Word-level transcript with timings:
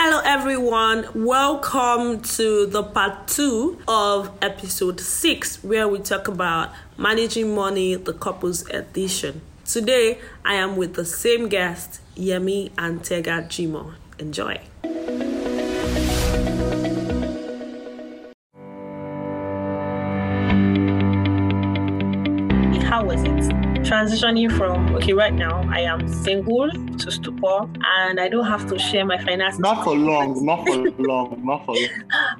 Hello, 0.00 0.20
everyone. 0.24 1.08
Welcome 1.12 2.20
to 2.20 2.66
the 2.66 2.84
part 2.84 3.26
two 3.26 3.80
of 3.88 4.30
episode 4.40 5.00
six, 5.00 5.62
where 5.64 5.88
we 5.88 5.98
talk 5.98 6.28
about 6.28 6.70
managing 6.96 7.52
money, 7.52 7.96
the 7.96 8.12
couples 8.12 8.64
edition. 8.68 9.40
Today, 9.64 10.20
I 10.44 10.54
am 10.54 10.76
with 10.76 10.94
the 10.94 11.04
same 11.04 11.48
guest, 11.48 12.00
Yemi 12.14 12.70
and 12.78 13.02
Tega 13.02 13.42
Jimo. 13.42 13.94
Enjoy. 14.20 14.60
Transitioning 23.88 24.54
from 24.54 24.94
okay 24.94 25.14
right 25.14 25.32
now 25.32 25.66
i 25.72 25.80
am 25.80 26.06
single 26.06 26.70
to 26.98 27.10
stupor 27.10 27.66
and 28.00 28.20
i 28.20 28.28
don't 28.28 28.44
have 28.44 28.68
to 28.68 28.78
share 28.78 29.06
my 29.06 29.16
finances. 29.24 29.60
Not 29.60 29.82
for 29.82 29.96
long 29.96 30.44
not 30.50 30.66
for 30.66 30.76
long 30.98 31.40
not 31.42 31.64
for 31.64 31.74
long. 31.74 31.88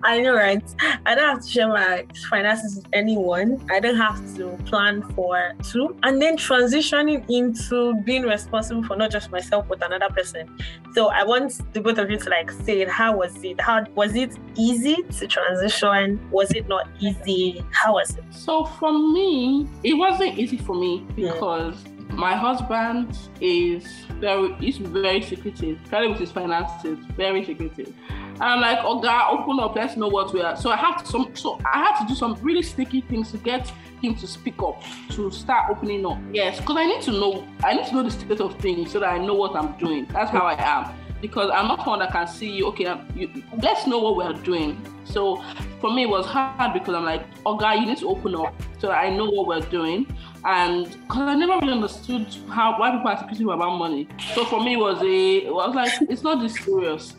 I 0.03 0.21
know 0.21 0.35
right? 0.35 0.63
I 1.07 1.15
don't 1.15 1.29
have 1.37 1.43
to 1.43 1.49
share 1.49 1.69
my 1.69 2.05
finances 2.29 2.77
with 2.77 2.87
anyone. 2.93 3.65
I 3.71 3.81
don't 3.81 3.97
have 3.97 4.19
to 4.37 4.51
plan 4.67 5.03
for 5.15 5.55
two. 5.63 5.97
And 6.03 6.21
then 6.21 6.37
transitioning 6.37 7.25
into 7.31 7.95
being 8.03 8.23
responsible 8.23 8.83
for 8.83 8.97
not 8.97 9.11
just 9.11 9.31
myself 9.31 9.67
but 9.69 9.85
another 9.85 10.13
person. 10.13 10.55
So 10.93 11.09
i 11.09 11.25
want 11.25 11.61
the 11.73 11.81
both 11.81 11.99
of 11.99 12.11
you 12.11 12.19
to 12.19 12.31
like 12.31 12.51
say 12.51 12.81
it. 12.83 12.91
How 12.91 13.17
was 13.17 13.43
it? 13.43 13.61
How 13.61 13.87
was 13.95 14.15
it 14.15 14.37
easy 14.57 14.97
to 15.19 15.27
transition? 15.27 16.21
Was 16.31 16.51
it 16.51 16.69
not 16.69 16.89
easy? 17.01 17.65
How 17.71 17.95
was 17.95 18.17
it? 18.17 18.25
So 18.31 18.65
for 18.65 18.93
me 18.93 19.67
it 19.83 19.95
wasn't 19.95 20.39
easy 20.39 20.59
for 20.59 20.75
me 20.75 21.07
because 21.17 21.38
because 21.39 21.85
my 22.11 22.35
husband 22.35 23.17
is 23.41 23.87
very 24.19 24.53
he's 24.55 24.79
very 24.79 25.23
secretive, 25.23 25.79
especially 25.85 26.09
with 26.09 26.19
his 26.19 26.33
finances, 26.33 26.99
very 27.17 27.45
secretive. 27.45 27.95
And 28.41 28.43
I'm 28.43 28.61
like, 28.61 28.79
oh 28.83 29.01
God, 29.01 29.39
open 29.39 29.61
up, 29.61 29.75
let's 29.75 29.97
know 29.97 30.09
what 30.09 30.33
we 30.33 30.41
are. 30.41 30.57
So 30.57 30.71
I 30.71 30.77
have 30.77 31.03
to 31.03 31.09
some 31.09 31.35
so 31.35 31.61
I 31.65 31.79
had 31.79 32.01
to 32.01 32.09
do 32.09 32.15
some 32.15 32.35
really 32.41 32.63
sticky 32.63 33.03
things 33.03 33.31
to 33.33 33.39
get 33.39 33.73
him 34.01 34.15
to 34.17 34.27
speak 34.27 34.63
up, 34.63 34.83
to 35.11 35.31
start 35.31 35.71
opening 35.71 36.07
up. 36.07 36.19
Yes, 36.33 36.59
because 36.59 36.77
I 36.77 36.87
need 36.87 37.03
to 37.03 37.13
know, 37.13 37.47
I 37.63 37.75
need 37.75 37.87
to 37.87 37.95
know 37.95 38.03
the 38.03 38.11
state 38.11 38.41
of 38.41 38.55
things 38.57 38.93
so 38.93 39.01
that 39.01 39.09
I 39.09 39.19
know 39.19 39.35
what 39.35 39.57
I'm 39.57 39.77
doing. 39.79 40.07
That's 40.13 40.31
how 40.31 40.47
I 40.47 40.55
am. 40.55 40.95
Because 41.21 41.51
I'm 41.53 41.67
not 41.67 41.81
someone 41.81 41.99
that 42.01 42.13
can 42.13 42.27
see, 42.27 42.51
you. 42.51 42.67
okay, 42.69 42.87
um, 42.87 43.07
you, 43.15 43.43
let's 43.61 43.87
know 43.87 43.99
what 43.99 44.17
we're 44.17 44.41
doing. 44.45 44.81
So 45.05 45.43
for 45.81 45.93
me, 45.93 46.03
it 46.03 46.09
was 46.09 46.27
hard 46.27 46.73
because 46.73 46.95
I'm 46.95 47.05
like, 47.05 47.25
oh 47.45 47.57
guy, 47.57 47.75
you 47.75 47.87
need 47.87 47.99
to 47.99 48.09
open 48.09 48.35
up 48.35 48.55
so 48.79 48.91
I 48.91 49.15
know 49.15 49.29
what 49.29 49.47
we're 49.47 49.69
doing. 49.69 50.07
And 50.45 50.85
because 50.85 51.29
I 51.29 51.35
never 51.35 51.55
really 51.55 51.73
understood 51.73 52.27
how 52.49 52.79
why 52.79 52.91
people 52.93 53.09
are 53.09 53.19
speaking 53.27 53.49
about 53.49 53.79
money. 53.79 54.07
So 54.35 54.45
for 54.45 54.63
me, 54.63 54.75
it 54.75 54.79
was 54.79 55.03
a, 55.03 55.37
it 55.47 55.53
was 55.53 55.75
like, 55.75 55.93
it's 56.09 56.23
not 56.23 56.41
this 56.41 56.55
serious. 56.55 57.17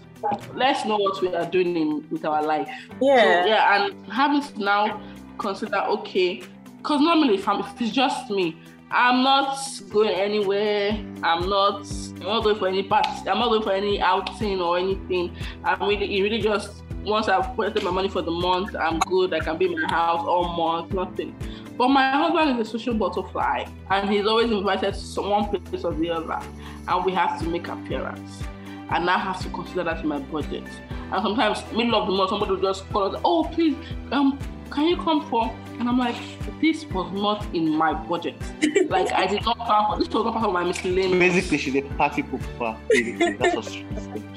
Let's 0.53 0.85
know 0.85 0.97
what 0.97 1.21
we 1.21 1.33
are 1.33 1.45
doing 1.45 1.75
in, 1.75 2.09
with 2.09 2.25
our 2.25 2.43
life. 2.43 2.69
Yeah. 3.01 3.43
So, 3.43 3.47
yeah. 3.47 3.85
And 3.85 4.11
having 4.11 4.41
to 4.41 4.59
now 4.63 5.01
consider, 5.37 5.77
okay, 5.77 6.43
because 6.77 7.01
normally 7.01 7.35
if, 7.35 7.47
if 7.47 7.81
it's 7.81 7.91
just 7.91 8.29
me, 8.29 8.57
I'm 8.91 9.23
not 9.23 9.57
going 9.89 10.09
anywhere. 10.09 10.91
I'm 11.23 11.49
not. 11.49 11.89
I'm 12.15 12.23
not 12.23 12.43
going 12.43 12.57
for 12.57 12.67
any 12.67 12.83
party. 12.83 13.29
I'm 13.29 13.39
not 13.39 13.49
going 13.49 13.61
for 13.61 13.71
any 13.71 14.01
outing 14.01 14.61
or 14.61 14.77
anything. 14.77 15.35
I'm 15.63 15.81
really, 15.81 16.17
it 16.17 16.23
really 16.23 16.41
just 16.41 16.83
once 17.03 17.27
I've 17.27 17.55
put 17.55 17.81
my 17.83 17.91
money 17.91 18.09
for 18.09 18.21
the 18.21 18.31
month, 18.31 18.75
I'm 18.75 18.99
good. 18.99 19.33
I 19.33 19.39
can 19.39 19.57
be 19.57 19.65
in 19.65 19.81
my 19.81 19.89
house 19.89 20.25
all 20.27 20.49
month, 20.55 20.93
nothing. 20.93 21.35
But 21.77 21.89
my 21.89 22.11
husband 22.11 22.59
is 22.59 22.67
a 22.67 22.71
social 22.71 22.93
butterfly, 22.93 23.65
and 23.89 24.09
he's 24.09 24.25
always 24.25 24.51
invited 24.51 24.93
to 24.93 25.21
one 25.21 25.45
place 25.49 25.83
or 25.83 25.93
the 25.93 26.09
other, 26.09 26.39
and 26.87 27.05
we 27.05 27.13
have 27.13 27.39
to 27.39 27.47
make 27.47 27.67
appearance. 27.67 28.43
And 28.89 29.09
I 29.09 29.17
have 29.17 29.41
to 29.43 29.49
consider 29.49 29.83
that 29.83 30.01
in 30.01 30.07
my 30.07 30.19
budget. 30.19 30.65
And 31.11 31.23
sometimes, 31.23 31.63
middle 31.71 31.95
of 31.95 32.07
the 32.07 32.13
month, 32.13 32.31
somebody 32.31 32.51
will 32.51 32.61
just 32.61 32.89
call 32.89 33.15
us, 33.15 33.21
"Oh, 33.23 33.43
please, 33.45 33.77
um, 34.11 34.37
can 34.71 34.87
you 34.87 34.97
come 34.97 35.27
for?" 35.29 35.53
And 35.79 35.87
I'm 35.87 35.97
like, 35.97 36.15
"This 36.61 36.85
was 36.85 37.11
not 37.13 37.45
in 37.53 37.69
my 37.69 37.93
budget. 37.93 38.35
like 38.89 39.11
I 39.11 39.27
did 39.27 39.43
not 39.45 39.57
plan 39.57 39.85
for 39.89 39.99
this. 39.99 40.09
Was 40.09 40.25
not 40.25 40.33
part 40.33 40.45
of 40.45 40.53
my 40.53 40.63
miscellaneous." 40.63 41.19
Basically, 41.19 41.57
she's 41.57 41.75
a 41.75 41.81
party 41.81 42.23
pooper. 42.23 42.75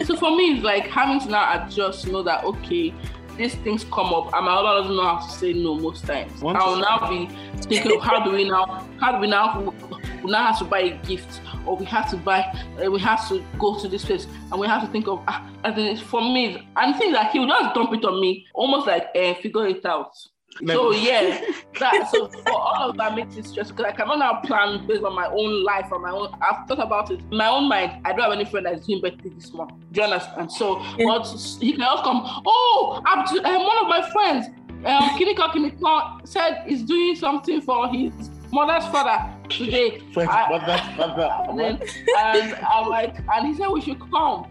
so 0.06 0.16
for 0.16 0.36
me, 0.36 0.54
it's 0.54 0.64
like 0.64 0.86
having 0.88 1.20
to 1.20 1.28
now 1.30 1.64
adjust, 1.64 2.06
know 2.06 2.22
that 2.22 2.44
okay, 2.44 2.94
these 3.36 3.54
things 3.56 3.84
come 3.84 4.12
up 4.12 4.32
and 4.34 4.44
my 4.46 4.52
husband 4.52 4.82
doesn't 4.82 4.96
know 4.96 5.02
how 5.02 5.26
to 5.26 5.32
say 5.32 5.52
no 5.52 5.74
most 5.74 6.04
times. 6.04 6.42
I 6.42 6.66
will 6.66 6.76
now 6.76 7.08
be 7.08 7.28
thinking 7.62 7.96
of 7.96 8.02
how 8.02 8.24
do 8.24 8.30
we 8.30 8.48
now 8.48 8.86
how 9.00 9.12
do 9.12 9.18
we 9.18 9.26
now 9.26 9.74
we 10.22 10.30
now 10.30 10.46
have 10.46 10.58
to 10.58 10.64
buy 10.64 10.80
a 10.80 10.96
gift 11.06 11.40
or 11.66 11.76
we 11.76 11.84
have 11.84 12.10
to 12.10 12.16
buy 12.16 12.40
uh, 12.84 12.90
we 12.90 13.00
have 13.00 13.28
to 13.28 13.44
go 13.58 13.78
to 13.78 13.88
this 13.88 14.04
place 14.04 14.26
and 14.50 14.60
we 14.60 14.66
have 14.66 14.82
to 14.84 14.88
think 14.88 15.08
of 15.08 15.22
ah, 15.28 15.48
and 15.64 15.76
then 15.76 15.96
for 15.96 16.20
me 16.20 16.66
and 16.76 16.96
things 16.96 17.12
that 17.12 17.30
he 17.32 17.38
will 17.38 17.48
just 17.48 17.74
dump 17.74 17.92
it 17.92 18.04
on 18.04 18.20
me 18.20 18.46
almost 18.54 18.86
like 18.86 19.08
uh, 19.14 19.34
figure 19.34 19.66
it 19.66 19.84
out 19.84 20.14
so 20.66 20.92
yeah, 20.92 21.40
that 21.80 22.10
so 22.10 22.28
for 22.28 22.52
all 22.52 22.90
of 22.90 22.96
that 22.98 23.14
makes 23.14 23.36
it 23.36 23.46
stressful 23.46 23.76
because 23.76 23.92
I 23.92 23.96
cannot 23.96 24.18
now 24.18 24.40
plan 24.40 24.86
based 24.86 25.02
on 25.02 25.14
my 25.14 25.26
own 25.26 25.64
life 25.64 25.86
or 25.90 25.98
my 25.98 26.10
own. 26.10 26.28
I've 26.42 26.68
thought 26.68 26.82
about 26.82 27.10
it. 27.10 27.20
In 27.30 27.38
my 27.38 27.48
own 27.48 27.68
mind, 27.68 28.00
I 28.04 28.12
don't 28.12 28.20
have 28.20 28.32
any 28.32 28.44
friend 28.44 28.66
that's 28.66 28.86
doing 28.86 29.00
birthday 29.00 29.30
this 29.30 29.52
month. 29.52 29.72
Do 29.92 30.00
you 30.00 30.06
understand? 30.06 30.52
So, 30.52 30.80
yeah. 30.98 31.06
but 31.06 31.26
he 31.60 31.72
can 31.72 31.82
also 31.82 32.02
come. 32.02 32.42
Oh, 32.46 33.02
I'm 33.06 33.26
to, 33.28 33.48
um, 33.48 33.62
one 33.62 33.78
of 33.78 33.88
my 33.88 34.08
friends, 34.12 34.46
um, 34.84 35.18
Kinika 35.18 35.50
Kinika, 35.52 36.26
said 36.28 36.64
he's 36.66 36.82
doing 36.82 37.16
something 37.16 37.60
for 37.62 37.88
his 37.88 38.12
mother's 38.52 38.86
father 38.88 39.34
today. 39.48 40.00
Friend's 40.12 40.32
mother's 40.50 40.96
father. 40.96 41.30
And, 41.48 41.58
then, 41.58 41.82
and 42.18 42.54
I'm 42.56 42.88
like, 42.88 43.16
and 43.32 43.46
he 43.46 43.54
said 43.54 43.68
we 43.68 43.80
should 43.80 44.00
come. 44.00 44.46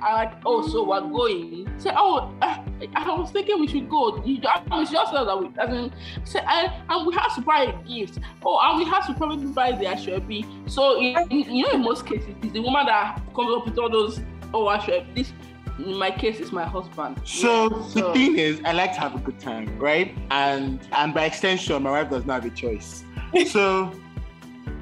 I'm 0.00 0.14
like, 0.14 0.32
oh, 0.46 0.66
so 0.66 0.84
we're 0.84 1.00
going. 1.00 1.70
Say, 1.78 1.90
oh, 1.94 2.34
uh, 2.40 2.58
I 2.94 3.14
was 3.14 3.30
thinking 3.30 3.60
we 3.60 3.66
should 3.66 3.90
go. 3.90 4.24
You, 4.24 4.40
I 4.70 4.84
just 4.84 5.12
said 5.12 5.24
that 5.24 5.38
we, 5.38 5.50
I 5.60 5.66
mean, 5.70 5.92
say, 6.24 6.40
and, 6.46 6.72
and 6.88 7.06
we 7.06 7.14
have 7.14 7.34
to 7.34 7.42
buy 7.42 7.64
a 7.64 7.86
gift. 7.86 8.18
Oh, 8.42 8.58
and 8.62 8.78
we 8.78 8.90
have 8.90 9.06
to 9.08 9.14
probably 9.14 9.46
buy 9.48 9.72
the 9.72 9.84
Asoebi. 9.84 10.70
So, 10.70 10.98
in, 10.98 11.16
in, 11.30 11.54
you 11.54 11.64
know, 11.64 11.72
in 11.72 11.82
most 11.82 12.06
cases, 12.06 12.34
it's 12.42 12.52
the 12.52 12.60
woman 12.60 12.86
that 12.86 13.20
comes 13.34 13.54
up 13.54 13.66
with 13.66 13.78
all 13.78 13.90
those, 13.90 14.20
oh, 14.54 14.66
Asoebi, 14.66 15.14
this 15.14 15.32
in 15.78 15.96
my 15.96 16.10
case 16.10 16.40
it's 16.40 16.52
my 16.52 16.64
husband 16.64 17.18
so, 17.24 17.70
yeah, 17.70 17.88
so, 17.88 18.08
the 18.08 18.12
thing 18.12 18.38
is 18.38 18.60
i 18.66 18.72
like 18.72 18.92
to 18.92 19.00
have 19.00 19.14
a 19.14 19.18
good 19.18 19.38
time 19.38 19.78
right 19.78 20.14
and 20.30 20.86
and 20.92 21.14
by 21.14 21.24
extension 21.24 21.82
my 21.82 21.90
wife 21.90 22.10
does 22.10 22.26
not 22.26 22.42
have 22.42 22.52
a 22.52 22.54
choice 22.54 23.04
so 23.46 23.92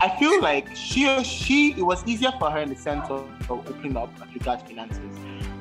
I 0.00 0.16
feel 0.16 0.40
like 0.40 0.74
she 0.76 1.08
or 1.08 1.24
she 1.24 1.72
it 1.72 1.82
was 1.82 2.06
easier 2.06 2.32
for 2.38 2.50
her 2.52 2.60
in 2.60 2.68
the 2.68 2.76
sense 2.76 3.04
of, 3.10 3.28
of 3.50 3.68
opening 3.68 3.96
up 3.96 4.10
as 4.22 4.32
regards 4.32 4.62
finances. 4.62 5.00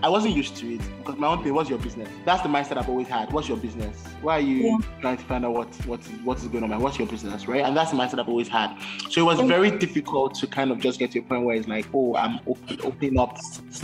I 0.04 0.10
wasn't 0.10 0.36
used 0.36 0.58
to 0.58 0.74
it 0.74 0.82
because 0.98 1.18
my 1.18 1.28
own 1.28 1.42
thing 1.42 1.54
was 1.54 1.70
your 1.70 1.80
business. 1.80 2.10
That's 2.26 2.44
the 2.44 2.50
mindset 2.50 2.76
I've 2.76 2.90
always 2.90 3.08
had. 3.08 3.32
What's 3.32 3.48
your 3.48 3.56
business? 3.56 4.04
Why 4.22 4.38
are 4.38 4.42
you 4.42 4.58
yeah. 4.58 4.78
trying 5.00 5.16
to 5.16 5.24
find 5.24 5.46
out 5.46 5.54
what 5.54 5.74
what 5.86 6.02
is 6.02 6.08
what 6.26 6.38
is 6.40 6.48
going 6.50 6.66
on? 6.66 6.82
What's 6.82 7.00
your 7.00 7.08
business, 7.08 7.48
right? 7.48 7.64
And 7.64 7.76
that's 7.76 7.92
the 7.92 7.98
mindset 7.98 8.20
I've 8.20 8.28
always 8.28 8.50
had. 8.50 8.78
So 9.10 9.22
it 9.22 9.24
was 9.24 9.40
very 9.48 9.72
difficult 9.72 10.36
to 10.36 10.48
kind 10.48 10.72
of 10.72 10.80
just 10.80 11.00
get 11.00 11.12
to 11.12 11.20
a 11.20 11.22
point 11.22 11.46
where 11.46 11.56
it's 11.56 11.70
like, 11.70 11.88
oh, 11.94 12.18
I'm 12.18 12.42
open, 12.46 12.82
opening 12.84 13.18
up 13.18 13.38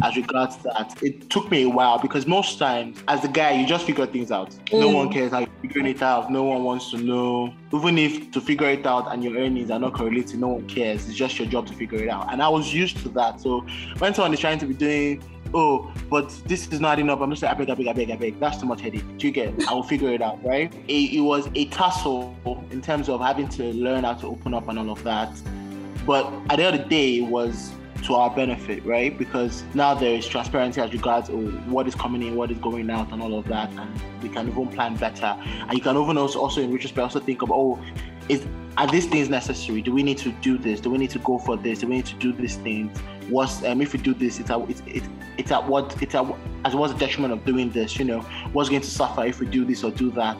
as 0.03 0.18
regards 0.18 0.58
that. 0.58 1.02
It 1.02 1.29
took 1.29 1.50
me 1.50 1.63
a 1.63 1.69
while 1.69 2.00
because 2.00 2.28
most 2.28 2.59
times, 2.59 3.02
as 3.08 3.24
a 3.24 3.29
guy, 3.29 3.52
you 3.52 3.66
just 3.66 3.85
figure 3.85 4.06
things 4.06 4.29
out. 4.29 4.50
Mm. 4.66 4.81
No 4.81 4.90
one 4.90 5.13
cares 5.13 5.31
how 5.31 5.40
you're 5.40 5.50
figuring 5.62 5.88
it 5.88 6.02
out. 6.02 6.29
No 6.29 6.44
one 6.44 6.66
wants 6.66 6.91
to 6.91 6.97
know. 6.97 7.53
Even 7.74 7.97
if 7.97 8.31
to 8.31 8.41
figure 8.41 8.68
it 8.68 8.85
out 8.85 9.13
and 9.13 9.24
your 9.24 9.38
earnings 9.38 9.72
are 9.72 9.79
not 9.79 9.94
correlated, 9.94 10.38
no 10.38 10.50
one 10.50 10.68
cares. 10.68 11.08
It's 11.08 11.18
just 11.18 11.40
your 11.40 11.47
job 11.47 11.66
to 11.68 11.74
figure 11.74 12.00
it 12.03 12.09
out. 12.09 12.34
And 12.34 12.41
I 12.41 12.50
was 12.50 12.74
used 12.74 12.97
to 13.03 13.09
that. 13.09 13.40
So 13.40 13.66
when 14.00 14.13
someone 14.13 14.34
is 14.34 14.41
trying 14.41 14.59
to 14.59 14.66
be 14.66 14.74
doing 14.74 15.24
oh, 15.54 15.92
but 16.10 16.30
this 16.46 16.68
is 16.68 16.80
not 16.80 17.00
enough. 17.00 17.22
I'm 17.22 17.30
just 17.30 17.44
like, 17.44 17.52
I 17.52 17.56
beg, 17.56 17.70
I 17.70 17.76
beg, 17.76 17.88
I 17.88 17.94
beg, 17.94 18.12
I 18.12 18.16
beg. 18.16 18.40
That's 18.40 18.58
too 18.58 18.66
much 18.66 18.82
headache. 18.82 19.18
Do 19.18 19.28
you 19.28 19.34
get? 19.34 19.68
I 19.68 19.74
will 19.74 19.84
figure 19.84 20.10
it 20.10 20.22
out, 20.22 20.44
right? 20.44 20.74
It, 20.88 21.14
it, 21.14 21.22
was 21.22 21.50
a 21.56 21.66
tussle 21.66 22.36
in 22.72 22.82
terms 22.82 23.10
of 23.10 23.22
having 23.22 23.48
to 23.50 23.74
learn 23.74 24.04
how 24.04 24.14
to 24.16 24.28
open 24.28 24.54
up 24.54 24.68
and 24.68 24.80
all 24.80 24.90
of 24.92 25.04
that. 25.04 25.32
But 26.06 26.32
at 26.50 26.58
the 26.58 26.64
end 26.64 26.76
of 26.76 26.84
the 26.84 26.90
day, 26.90 27.18
it 27.18 27.28
was 27.28 27.72
to 28.04 28.16
our 28.16 28.34
benefit, 28.34 28.85
right? 28.85 29.18
Because 29.18 29.64
now 29.73 29.94
there 29.94 30.16
is 30.16 30.28
transparency 30.28 30.82
as 30.82 30.91
regards 30.94 31.29
oh, 31.29 31.47
what 31.68 31.88
is 31.88 31.96
coming 31.96 32.23
in, 32.23 32.35
what 32.35 32.52
is 32.52 32.58
going 32.59 32.90
out, 32.90 33.12
and 33.12 33.22
all 33.22 33.38
of 33.38 33.47
that, 33.47 33.70
and 33.72 34.23
we 34.23 34.29
can 34.29 34.47
even 34.47 34.68
plan 34.68 34.96
better. 34.96 35.38
And 35.46 35.73
you 35.73 35.82
can 35.82 35.97
even 35.97 36.18
also, 36.18 36.40
also 36.40 36.62
in 36.62 36.72
retrospect, 36.72 37.00
also 37.00 37.20
think 37.20 37.41
of 37.41 37.52
oh, 37.52 37.79
is 38.29 38.46
are 38.78 38.88
these 38.88 39.08
things 39.08 39.29
necessary? 39.29 39.82
Do 39.82 39.91
we 39.91 40.03
need 40.03 40.18
to 40.20 40.32
do 40.32 40.58
this? 40.58 40.79
Do 40.79 40.90
we 40.90 40.97
need 40.97 41.09
to 41.09 41.20
go 41.20 41.38
for 41.38 41.58
this? 41.58 41.79
Do 41.79 41.88
we 41.88 41.97
need 41.97 42.06
to 42.06 42.16
do 42.16 42.32
these 42.32 42.56
things? 42.56 42.97
What's 43.29 43.64
um, 43.64 43.81
if 43.81 43.93
we 43.93 43.99
do 43.99 44.14
this? 44.14 44.40
It's 44.40 44.49
at 44.49 44.59
it's, 44.70 44.81
it's, 44.85 45.08
it's 45.37 45.52
at 45.52 45.67
what 45.67 46.02
it's 46.02 46.16
at 46.16 46.26
as 46.66 46.76
what's 46.76 46.93
the 46.93 46.99
detriment 46.99 47.34
of 47.34 47.46
doing 47.46 47.70
this? 47.70 47.97
You 47.97 48.05
know, 48.05 48.20
what's 48.53 48.70
going 48.70 48.81
to 48.81 48.90
suffer 48.90 49.26
if 49.26 49.40
we 49.40 49.46
do 49.46 49.66
this 49.66 49.84
or 49.84 49.91
do 49.91 50.11
that? 50.11 50.37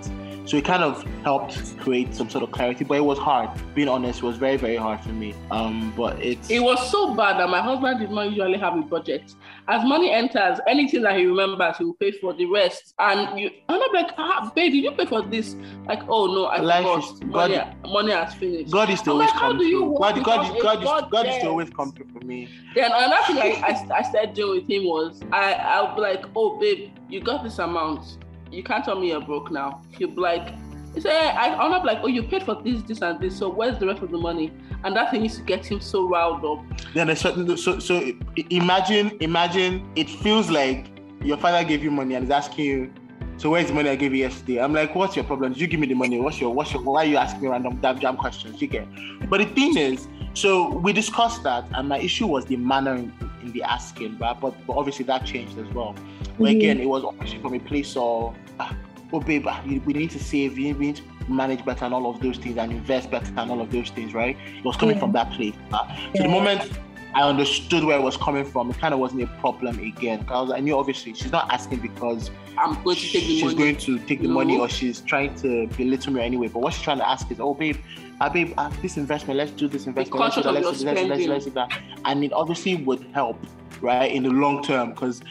So 0.50 0.58
it 0.58 0.66
kind 0.66 0.84
of 0.84 1.04
helped 1.24 1.78
create 1.78 2.16
some 2.16 2.28
sort 2.28 2.44
of 2.44 2.50
clarity, 2.52 2.84
but 2.84 2.98
it 2.98 3.06
was 3.06 3.20
hard. 3.20 3.52
Being 3.76 3.88
honest, 3.88 4.24
it 4.24 4.26
was 4.26 4.38
very, 4.38 4.58
very 4.58 4.78
hard 4.78 5.00
for 5.00 5.10
me. 5.10 5.36
Um, 5.52 5.94
but 5.96 6.20
it's 6.20 6.50
it 6.50 6.58
was 6.58 6.90
so 6.90 7.14
bad 7.14 7.40
that 7.40 7.50
my 7.50 7.62
husband 7.62 8.00
did 8.00 8.10
not 8.10 8.32
usually 8.32 8.58
have 8.58 8.76
a 8.76 8.82
budget. 8.82 9.36
As 9.68 9.86
money 9.86 10.12
enters, 10.12 10.58
anything 10.68 11.04
that 11.04 11.20
he 11.20 11.28
remembers, 11.28 11.78
he 11.78 11.84
will 11.84 11.94
pay 11.94 12.14
for 12.14 12.34
the 12.34 12.48
rest. 12.48 12.96
And 12.98 13.40
you, 13.40 13.52
and 13.70 13.84
I'm 13.84 13.94
like, 13.94 14.12
ah, 14.18 14.52
babe, 14.56 14.72
did 14.72 14.86
you 14.86 14.92
pay 14.94 15.06
for 15.06 15.22
this? 15.22 15.56
Like, 15.86 16.02
oh 16.10 16.26
no, 16.26 16.46
I 16.46 16.62
Life 16.62 16.84
forgot. 16.84 17.04
Is, 17.04 17.22
money, 17.22 17.56
God, 17.56 17.92
money 17.92 18.12
has 18.12 18.34
finished. 18.34 18.72
God 18.72 18.90
is 18.90 19.04
to 19.04 19.12
always 19.12 19.30
like, 19.30 19.38
come 19.38 19.58
through. 19.60 19.98
God, 20.00 20.24
God, 20.24 20.62
God, 20.64 20.84
God, 20.84 21.12
God 21.12 21.28
is 21.28 21.44
to 21.44 21.48
always 21.50 21.70
come 21.70 21.92
through 21.92 22.08
for 22.12 22.26
me. 22.26 22.50
Then 22.74 22.90
another 22.92 23.24
thing 23.28 23.38
I, 23.38 23.68
I, 23.68 23.98
I 24.00 24.02
started 24.02 24.34
doing 24.34 24.62
with 24.62 24.68
him 24.68 24.86
was 24.86 25.22
I 25.32 25.54
I'll 25.54 25.94
be 25.94 26.02
like, 26.02 26.26
oh 26.36 26.60
babe, 26.60 26.90
you 27.08 27.22
got 27.22 27.44
this 27.44 27.60
amount 27.60 28.18
you 28.52 28.64
can't 28.64 28.84
tell 28.84 29.00
me 29.00 29.10
you're 29.10 29.22
broke 29.22 29.52
now. 29.52 29.82
He'll 29.98 30.10
be 30.10 30.22
like, 30.22 30.54
he 30.94 31.02
said, 31.02 31.36
I, 31.36 31.54
I'm 31.54 31.72
not 31.72 31.86
like, 31.86 32.00
oh, 32.02 32.08
you 32.08 32.24
paid 32.24 32.44
for 32.44 32.56
this, 32.62 32.82
this, 32.84 33.02
and 33.02 33.20
this. 33.20 33.38
So 33.38 33.50
where's 33.50 33.78
the 33.80 33.88
rest 33.88 34.02
of 34.02 34.12
the 34.12 34.18
money? 34.18 34.52
And 34.84 34.96
that 34.96 35.12
thing 35.12 35.24
used 35.24 35.38
to 35.38 35.44
get 35.44 35.66
him 35.66 35.82
so 35.82 36.08
riled 36.08 36.44
up. 36.44 36.64
Then 36.94 37.16
so, 37.16 37.56
so, 37.56 37.80
so 37.80 38.12
imagine, 38.50 39.12
imagine 39.20 39.88
it 39.96 40.10
feels 40.10 40.50
like 40.50 40.88
your 41.24 41.38
father 41.38 41.68
gave 41.68 41.84
you 41.84 41.92
money 41.92 42.16
and 42.16 42.24
is 42.26 42.32
asking 42.32 42.66
you, 42.66 42.94
so 43.38 43.52
where's 43.52 43.68
the 43.68 43.74
money 43.74 43.90
I 43.90 43.96
gave 43.96 44.14
you 44.14 44.20
yesterday? 44.20 44.60
I'm 44.60 44.74
like, 44.74 44.96
what's 44.96 45.16
your 45.16 45.26
problem? 45.26 45.54
Did 45.54 45.62
you 45.62 45.68
give 45.68 45.80
me 45.80 45.88
the 45.88 45.94
money? 45.94 46.20
What's 46.20 46.42
your, 46.42 46.54
what's 46.54 46.74
your, 46.74 46.82
why 46.82 47.04
are 47.04 47.06
you 47.06 47.18
asking 47.18 47.42
me 47.42 47.48
random 47.50 47.80
damn 47.82 48.00
jam 48.00 48.18
questions? 48.18 48.62
You 48.62 48.68
get. 48.68 48.88
But 49.30 49.40
the 49.40 49.46
thing 49.46 49.78
is, 49.78 50.08
so 50.34 50.70
we 50.70 50.92
discussed 50.92 51.44
that, 51.44 51.66
and 51.74 51.88
my 51.88 52.00
issue 52.00 52.28
was 52.28 52.46
the 52.46 52.58
manner 52.58 52.96
in, 52.96 53.14
in 53.42 53.52
the 53.52 53.64
asking? 53.64 54.16
But, 54.16 54.42
but 54.42 54.54
obviously 54.68 55.06
that 55.06 55.26
changed 55.26 55.58
as 55.58 55.68
well. 55.74 55.96
But 56.40 56.46
mm-hmm. 56.46 56.58
again, 56.58 56.80
it 56.80 56.88
was 56.88 57.04
obviously 57.04 57.40
from 57.40 57.54
a 57.54 57.60
place 57.60 57.96
of, 57.98 58.36
ah, 58.60 58.76
oh 59.12 59.20
babe, 59.20 59.46
ah, 59.46 59.62
we 59.66 59.94
need 59.94 60.10
to 60.12 60.20
save, 60.20 60.56
we 60.56 60.72
need 60.72 60.96
to 60.96 61.04
manage 61.28 61.64
better 61.66 61.86
and 61.86 61.94
all 61.94 62.10
of 62.10 62.22
those 62.22 62.38
things 62.38 62.58
and 62.58 62.72
invest 62.72 63.12
better 63.12 63.32
and 63.36 63.52
all 63.52 63.62
of 63.62 63.72
those 63.72 63.90
things, 63.90 64.14
right? 64.14 64.38
It 64.58 64.64
was 64.64 64.78
coming 64.78 64.96
yeah. 64.96 65.02
from 65.02 65.12
that 65.12 65.32
place. 65.34 65.54
Uh, 65.72 65.96
so 66.16 66.24
the 66.24 66.30
moment 66.30 66.80
I 67.14 67.28
understood 67.28 67.84
where 67.84 67.98
it 67.98 68.02
was 68.02 68.18
coming 68.18 68.46
from, 68.46 68.70
it 68.70 68.78
kind 68.78 68.94
of 68.94 69.00
wasn't 69.00 69.24
a 69.24 69.28
problem 69.40 69.80
again. 69.80 70.20
Because 70.20 70.52
I 70.52 70.60
knew 70.60 70.78
obviously 70.78 71.14
she's 71.14 71.32
not 71.32 71.52
asking 71.52 71.80
because 71.80 72.32
I'm 72.58 72.82
going 72.84 72.96
to 72.96 73.02
take 73.02 73.14
the 73.14 73.20
she's 73.20 73.44
money. 73.44 73.56
going 73.56 73.76
to 73.78 74.00
take 74.00 74.22
the 74.22 74.28
no. 74.28 74.34
money 74.36 74.58
or 74.58 74.70
she's 74.70 75.02
trying 75.02 75.36
to 75.36 75.68
belittle 75.76 76.14
me 76.14 76.22
anyway. 76.22 76.48
But 76.48 76.60
what 76.60 76.74
she's 76.74 76.84
trying 76.84 77.00
to 77.00 77.10
ask 77.10 77.30
is, 77.32 77.40
oh 77.40 77.54
babe, 77.54 77.78
uh, 78.22 78.30
babe, 78.30 78.54
uh, 78.58 78.70
this 78.82 78.98
investment, 78.98 79.38
let's 79.38 79.52
do 79.52 79.68
this 79.68 79.88
investment, 79.88 80.22
let's 80.22 80.36
do 80.36 80.44
that, 80.44 80.54
let's, 80.54 80.84
let's, 80.84 81.02
let's, 81.02 81.28
let's 81.28 81.46
do 81.46 81.52
that. 81.52 81.82
And 82.06 82.24
it 82.24 82.32
obviously 82.32 82.76
would 82.76 83.04
help, 83.14 83.44
right, 83.82 84.12
in 84.12 84.24
the 84.24 84.30
long 84.30 84.64
term 84.64 84.92
because 84.92 85.22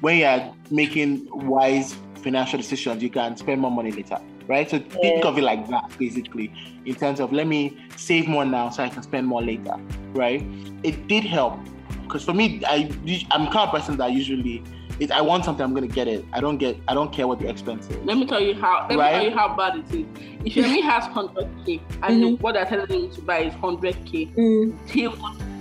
when 0.00 0.18
you're 0.18 0.54
making 0.70 1.28
wise 1.30 1.96
financial 2.16 2.58
decisions, 2.58 3.02
you 3.02 3.10
can 3.10 3.36
spend 3.36 3.60
more 3.60 3.70
money 3.70 3.90
later, 3.90 4.18
right? 4.46 4.68
So 4.68 4.78
think 4.78 5.24
of 5.24 5.38
it 5.38 5.42
like 5.42 5.68
that, 5.68 5.96
basically, 5.98 6.52
in 6.84 6.94
terms 6.94 7.20
of 7.20 7.32
let 7.32 7.46
me 7.46 7.76
save 7.96 8.28
more 8.28 8.44
now 8.44 8.70
so 8.70 8.82
I 8.82 8.88
can 8.88 9.02
spend 9.02 9.26
more 9.26 9.42
later, 9.42 9.76
right? 10.12 10.44
It 10.82 11.06
did 11.08 11.24
help 11.24 11.58
because 12.02 12.24
for 12.24 12.32
me, 12.32 12.62
I 12.66 12.90
I'm 13.30 13.46
kind 13.46 13.68
of 13.68 13.70
person 13.70 13.96
that 13.98 14.12
usually 14.12 14.62
if 15.00 15.12
I 15.12 15.20
want 15.20 15.44
something, 15.44 15.62
I'm 15.62 15.74
gonna 15.74 15.86
get 15.86 16.08
it. 16.08 16.24
I 16.32 16.40
don't 16.40 16.58
get, 16.58 16.76
I 16.88 16.94
don't 16.94 17.12
care 17.12 17.28
what 17.28 17.38
the 17.38 17.48
expense 17.48 17.88
is. 17.88 17.96
Let 18.04 18.16
me 18.16 18.26
tell 18.26 18.40
you 18.40 18.54
how. 18.54 18.86
Let 18.90 18.98
right? 18.98 19.12
me 19.12 19.18
tell 19.18 19.30
you 19.30 19.36
how 19.36 19.56
bad 19.56 19.76
it 19.76 19.94
is. 19.94 20.06
If 20.44 20.54
Yemi 20.54 20.82
has 20.82 21.04
100k 21.04 21.80
and 22.02 22.22
mm-hmm. 22.22 22.42
what 22.42 22.54
they're 22.54 22.64
telling 22.64 22.88
him 22.88 23.10
to 23.12 23.20
buy 23.22 23.40
is 23.44 23.54
100k, 23.54 24.34
mm. 24.34 24.90
he 24.90 25.06
will 25.08 25.16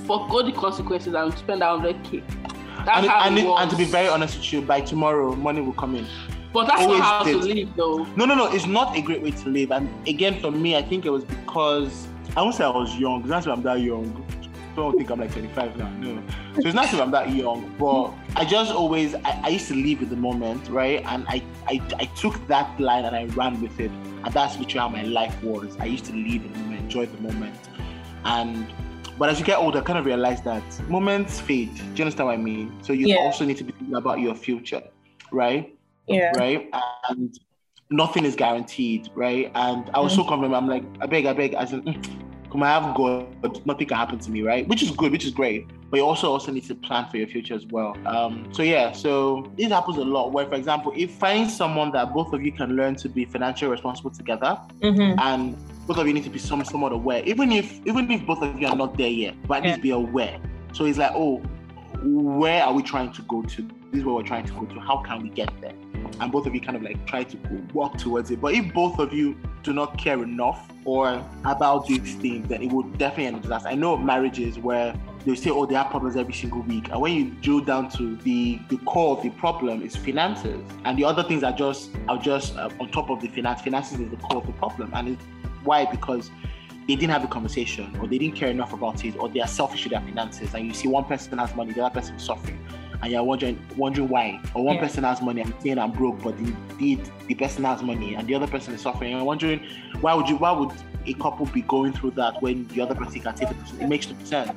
forego 0.06 0.41
the 0.41 0.53
consequences 0.53 1.13
and 1.13 1.33
spend 1.38 1.62
100k. 1.62 2.24
That's 2.88 3.00
and, 3.00 3.07
how 3.07 3.28
and, 3.28 3.38
it, 3.38 3.45
and 3.45 3.69
to 3.69 3.75
be 3.75 3.84
very 3.84 4.07
honest 4.07 4.38
with 4.38 4.54
you, 4.54 4.62
by 4.62 4.80
tomorrow, 4.80 5.36
money 5.36 5.60
will 5.60 5.74
come 5.74 5.94
in. 5.94 6.07
But 6.54 6.68
that's 6.68 6.84
Always 6.84 7.00
not 7.00 7.06
how 7.06 7.24
did. 7.25 7.42
to 7.42 7.54
live, 7.54 7.75
though. 7.75 8.06
No, 8.16 8.24
no, 8.24 8.34
no. 8.34 8.50
It's 8.50 8.66
not 8.66 8.95
a 8.95 9.01
great 9.01 9.22
way 9.22 9.31
to 9.31 9.50
live. 9.50 9.74
And 9.74 9.89
again, 10.07 10.39
for 10.39 10.51
me, 10.51 10.78
I 10.78 10.81
think 10.84 11.06
it 11.06 11.10
was 11.10 11.25
because 11.25 12.07
I 12.38 12.42
won't 12.42 12.56
say 12.56 12.63
I 12.63 12.69
was 12.69 12.98
young. 12.98 13.19
It's 13.19 13.30
not 13.30 13.44
that 13.44 13.51
I'm 13.51 13.62
that 13.63 13.81
young. 13.81 14.25
Don't 14.74 14.95
think 14.95 15.10
I'm 15.10 15.19
like 15.19 15.34
25 15.34 15.75
now. 15.75 15.89
No. 15.98 16.24
So 16.56 16.62
it's 16.63 16.74
not 16.74 16.89
that 16.89 17.01
I'm 17.01 17.12
that 17.12 17.30
young, 17.30 17.75
but 17.78 18.13
I 18.38 18.45
just 18.45 18.72
always 18.72 19.16
I, 19.16 19.42
I, 19.44 19.50
used 19.50 19.68
to 19.68 19.75
live 19.75 20.00
with 20.00 20.10
the 20.10 20.16
moment, 20.16 20.69
right? 20.69 21.04
And 21.07 21.25
I, 21.28 21.44
I 21.68 21.81
I 22.00 22.06
took 22.16 22.48
that 22.48 22.80
line 22.80 23.04
and 23.04 23.16
I 23.16 23.25
ran 23.36 23.60
with 23.60 23.81
it. 23.81 23.92
And 23.92 24.34
that's 24.34 24.57
literally 24.57 24.80
how 24.80 24.88
my 24.88 25.04
life 25.04 25.44
was. 25.44 25.75
I 25.81 25.86
used 25.86 26.06
to 26.06 26.13
live 26.13 26.45
in 26.45 26.54
the 26.54 26.60
moment, 26.60 26.81
enjoy 26.84 27.07
the 27.07 27.22
moment. 27.22 27.56
And 28.24 28.72
but 29.17 29.29
as 29.29 29.39
you 29.39 29.45
get 29.45 29.57
older, 29.57 29.79
I 29.79 29.81
kind 29.81 29.99
of 29.99 30.05
realize 30.05 30.41
that 30.43 30.63
moments 30.89 31.39
fade. 31.39 31.75
Do 31.75 31.81
you 31.81 32.03
understand 32.03 32.27
what 32.27 32.33
I 32.33 32.37
mean? 32.37 32.71
So 32.81 32.93
you 32.93 33.07
yeah. 33.07 33.17
also 33.17 33.45
need 33.45 33.57
to 33.57 33.63
be 33.63 33.71
thinking 33.71 33.95
about 33.95 34.19
your 34.19 34.35
future, 34.35 34.83
right? 35.31 35.75
Yeah. 36.07 36.31
Right. 36.37 36.69
And 37.09 37.37
nothing 37.89 38.25
is 38.25 38.35
guaranteed, 38.35 39.09
right? 39.15 39.51
And 39.55 39.89
I 39.93 39.99
was 39.99 40.13
mm-hmm. 40.13 40.21
so 40.21 40.27
confident. 40.27 40.55
I'm 40.55 40.67
like, 40.67 40.83
I 41.01 41.05
beg, 41.05 41.25
I 41.25 41.33
beg. 41.33 41.55
I 41.55 41.65
said, 41.65 41.83
mm, 41.83 42.51
come 42.51 42.63
I 42.63 42.69
have 42.69 42.95
God, 42.95 43.65
nothing 43.65 43.87
can 43.87 43.97
happen 43.97 44.19
to 44.19 44.31
me, 44.31 44.41
right? 44.41 44.67
Which 44.67 44.83
is 44.83 44.91
good, 44.91 45.11
which 45.11 45.25
is 45.25 45.31
great. 45.31 45.67
But 45.89 45.97
you 45.97 46.05
also 46.05 46.31
also 46.31 46.51
need 46.51 46.65
to 46.65 46.75
plan 46.75 47.09
for 47.09 47.17
your 47.17 47.27
future 47.27 47.55
as 47.55 47.65
well. 47.65 47.97
Um, 48.05 48.49
so 48.51 48.61
yeah, 48.61 48.91
so 48.91 49.51
this 49.57 49.71
happens 49.71 49.97
a 49.97 50.03
lot. 50.03 50.33
Where, 50.33 50.45
for 50.45 50.55
example, 50.55 50.93
if 50.95 51.11
find 51.11 51.49
someone 51.49 51.91
that 51.93 52.13
both 52.13 52.33
of 52.33 52.41
you 52.41 52.51
can 52.51 52.75
learn 52.75 52.95
to 52.97 53.09
be 53.09 53.25
financially 53.25 53.71
responsible 53.71 54.11
together, 54.11 54.59
mm-hmm. 54.81 55.17
and 55.19 55.57
both 55.88 55.98
of 55.98 56.06
you 56.07 56.13
need 56.13 56.25
to 56.25 56.30
be 56.30 56.38
some, 56.38 56.63
somewhat 56.66 56.92
aware. 56.92 57.24
Even 57.24 57.51
if 57.51 57.80
even 57.88 58.12
if 58.12 58.25
both 58.25 58.44
of 58.44 58.60
you 58.60 58.68
are 58.68 58.75
not 58.75 58.98
there 58.98 59.10
yet, 59.10 59.36
but 59.48 59.60
at 59.60 59.63
yeah. 59.63 59.69
least 59.72 59.81
be 59.81 59.92
aware. 59.92 60.39
So 60.74 60.86
it's 60.86 60.98
like, 60.98 61.12
oh, 61.16 61.38
where 62.04 62.63
are 62.63 62.74
we 62.74 62.84
trying 62.84 63.13
to 63.13 63.22
go 63.24 63.42
to? 63.42 63.62
This 63.92 64.00
is 64.00 64.04
where 64.04 64.16
we're 64.16 64.24
trying 64.24 64.45
to 64.45 64.54
go 64.54 64.66
to. 64.66 64.80
How 64.80 64.98
can 64.98 65.24
we 65.24 65.30
get 65.30 65.50
there? 65.62 65.74
And 66.19 66.31
both 66.31 66.45
of 66.45 66.54
you 66.54 66.62
kind 66.62 66.75
of 66.75 66.84
like 66.84 67.06
try 67.07 67.24
to 67.24 67.38
walk 67.74 67.98
towards 67.98 68.31
it. 68.31 68.42
But 68.42 68.54
if 68.54 68.74
both 68.74 69.00
of 69.00 69.13
you 69.13 69.38
do 69.63 69.74
not 69.74 69.98
care 69.98 70.22
enough 70.22 70.72
or 70.84 71.24
about 71.45 71.88
these 71.88 72.16
things, 72.16 72.48
then 72.50 72.62
it 72.62 72.72
would 72.72 72.98
definitely 72.98 73.28
end 73.28 73.38
up 73.38 73.42
disaster. 73.44 73.69
I 73.69 73.75
know 73.75 73.94
of 73.94 74.01
marriages 74.01 74.60
where 74.60 74.94
they 75.25 75.36
say, 75.36 75.50
oh, 75.50 75.66
they 75.66 75.75
have 75.75 75.89
problems 75.89 76.16
every 76.16 76.34
single 76.34 76.62
week. 76.62 76.89
And 76.89 77.01
when 77.01 77.13
you 77.13 77.31
drill 77.42 77.62
down 77.62 77.89
to 77.92 78.16
the, 78.18 78.60
the 78.69 78.78
core 78.80 79.18
of 79.18 79.24
the 79.24 79.30
problem 79.31 79.81
is 79.81 79.95
finances. 79.95 80.62
And 80.86 80.98
the 80.98 81.04
other 81.04 81.24
things 81.24 81.44
are 81.44 81.51
just 81.51 81.92
are 82.07 82.18
just 82.18 82.56
uh, 82.57 82.69
on 82.80 82.89
top 82.92 83.10
of 83.10 83.22
the 83.22 83.28
finance. 83.28 83.62
Finances 83.62 84.00
is 84.00 84.10
the 84.10 84.18
core 84.18 84.42
of 84.42 84.48
the 84.48 84.54
problem. 84.54 84.92
And 84.94 85.10
it's 85.10 85.24
why? 85.67 85.85
Because 85.85 86.31
they 86.87 86.95
didn't 86.95 87.11
have 87.11 87.23
a 87.23 87.27
conversation 87.27 87.95
or 87.99 88.07
they 88.07 88.17
didn't 88.17 88.35
care 88.35 88.49
enough 88.49 88.73
about 88.73 89.03
it 89.03 89.15
or 89.17 89.27
they 89.27 89.41
are 89.41 89.47
selfish 89.47 89.83
with 89.83 89.91
their 89.91 90.01
finances. 90.01 90.53
And 90.53 90.65
you 90.65 90.73
see 90.73 90.87
one 90.87 91.03
person 91.03 91.37
has 91.37 91.53
money, 91.53 91.73
the 91.73 91.85
other 91.85 91.93
person 91.93 92.15
is 92.15 92.23
suffering. 92.23 92.57
And 93.01 93.11
you're 93.11 93.23
wondering 93.23 93.63
wondering 93.75 94.07
why. 94.09 94.41
Or 94.55 94.63
one 94.63 94.75
yeah. 94.75 94.81
person 94.81 95.03
has 95.03 95.21
money 95.21 95.41
and 95.41 95.53
saying 95.61 95.77
I'm 95.77 95.91
broke, 95.91 96.19
but 96.23 96.35
indeed 96.35 97.01
the 97.27 97.35
person 97.35 97.65
has 97.65 97.83
money 97.83 98.15
and 98.15 98.27
the 98.27 98.33
other 98.33 98.47
person 98.47 98.73
is 98.73 98.81
suffering. 98.81 99.11
And 99.11 99.19
you're 99.19 99.27
wondering 99.27 99.61
why 99.99 100.13
would 100.13 100.27
you 100.29 100.37
why 100.37 100.51
would 100.51 100.71
a 101.05 101.13
couple 101.13 101.45
be 101.47 101.61
going 101.61 101.93
through 101.93 102.11
that 102.11 102.41
when 102.41 102.67
the 102.69 102.81
other 102.81 102.95
person 102.95 103.19
can 103.19 103.35
take 103.35 103.51
it? 103.51 103.57
It 103.79 103.87
makes 103.87 104.09
no 104.09 104.15
sense. 104.23 104.51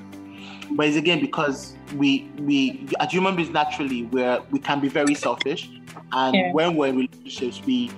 But 0.71 0.87
it's 0.87 0.97
again 0.97 1.21
because 1.21 1.75
we 1.97 2.31
we 2.39 2.89
as 3.01 3.11
human 3.11 3.35
beings 3.35 3.51
naturally 3.51 4.05
where 4.05 4.41
we 4.51 4.61
can 4.61 4.81
be 4.81 4.89
very 4.89 5.15
selfish 5.15 5.69
and 6.13 6.35
yeah. 6.35 6.53
when 6.53 6.77
we're 6.77 6.87
in 6.87 6.97
relationships 6.97 7.61
we 7.67 7.91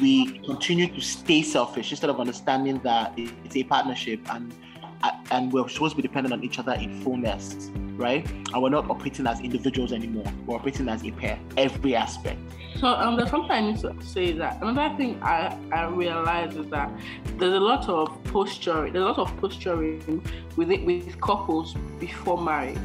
we 0.00 0.38
continue 0.40 0.86
to 0.94 1.00
stay 1.00 1.42
selfish 1.42 1.90
instead 1.90 2.10
of 2.10 2.20
understanding 2.20 2.78
that 2.80 3.12
it's 3.16 3.56
a 3.56 3.64
partnership 3.64 4.20
and 4.34 4.52
and 5.30 5.52
we're 5.52 5.68
supposed 5.68 5.92
to 5.92 5.96
be 5.96 6.02
dependent 6.02 6.32
on 6.32 6.42
each 6.42 6.58
other 6.58 6.72
in 6.72 7.00
fullness, 7.02 7.70
right? 7.96 8.28
And 8.52 8.60
we're 8.60 8.70
not 8.70 8.90
operating 8.90 9.28
as 9.28 9.40
individuals 9.40 9.92
anymore. 9.92 10.24
We're 10.44 10.56
operating 10.56 10.88
as 10.88 11.04
a 11.04 11.12
pair, 11.12 11.38
every 11.56 11.94
aspect. 11.94 12.40
So 12.80 12.88
um, 12.88 13.16
there's 13.16 13.30
something 13.30 13.50
I 13.50 13.60
need 13.60 13.78
to 13.80 13.94
say 14.00 14.32
that 14.32 14.62
another 14.62 14.96
thing 14.96 15.20
I, 15.22 15.56
I 15.72 15.86
realize 15.86 16.56
is 16.56 16.68
that 16.70 16.90
there's 17.36 17.54
a 17.54 17.60
lot 17.60 17.88
of 17.88 18.22
posturing. 18.24 18.92
There's 18.92 19.04
a 19.04 19.08
lot 19.08 19.18
of 19.18 19.36
posturing 19.36 20.22
with 20.56 20.70
it, 20.70 20.84
with 20.84 21.20
couples 21.20 21.74
before 21.98 22.40
marriage. 22.40 22.78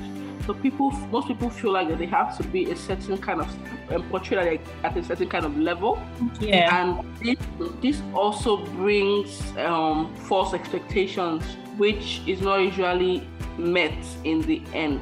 So 0.46 0.54
people, 0.54 0.92
most 0.92 1.28
people 1.28 1.50
feel 1.50 1.72
like 1.72 1.98
they 1.98 2.06
have 2.08 2.38
to 2.38 2.44
be 2.44 2.70
a 2.70 2.76
certain 2.76 3.18
kind 3.18 3.40
of 3.40 3.92
um, 3.92 4.04
portrayed 4.10 4.60
at 4.84 4.98
a 4.98 5.04
certain 5.04 5.30
kind 5.30 5.46
of 5.46 5.58
level. 5.58 6.02
Yeah. 6.40 6.82
And 6.82 7.18
this, 7.20 7.38
this 7.82 8.02
also 8.14 8.58
brings 8.58 9.56
um, 9.58 10.14
false 10.16 10.54
expectations, 10.54 11.44
which 11.78 12.22
is 12.28 12.42
not 12.42 12.58
usually 12.58 13.26
met 13.58 13.94
in 14.26 14.42
the 14.42 14.62
end, 14.74 15.00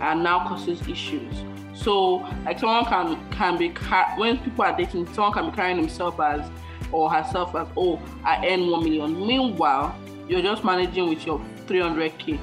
and 0.00 0.22
now 0.22 0.46
causes 0.46 0.86
issues. 0.86 1.34
So, 1.74 2.16
like 2.44 2.58
someone 2.58 2.84
can 2.84 3.30
can 3.30 3.56
be 3.56 3.68
when 4.16 4.38
people 4.38 4.64
are 4.64 4.76
dating, 4.76 5.12
someone 5.14 5.32
can 5.32 5.50
be 5.50 5.56
carrying 5.56 5.78
himself 5.78 6.20
as 6.20 6.48
or 6.92 7.10
herself 7.10 7.54
as, 7.56 7.66
oh, 7.76 8.00
I 8.22 8.46
earn 8.46 8.70
one 8.70 8.84
million. 8.84 9.26
Meanwhile, 9.26 9.98
you're 10.28 10.42
just 10.42 10.62
managing 10.62 11.08
with 11.08 11.26
your 11.26 11.40
300k, 11.66 12.38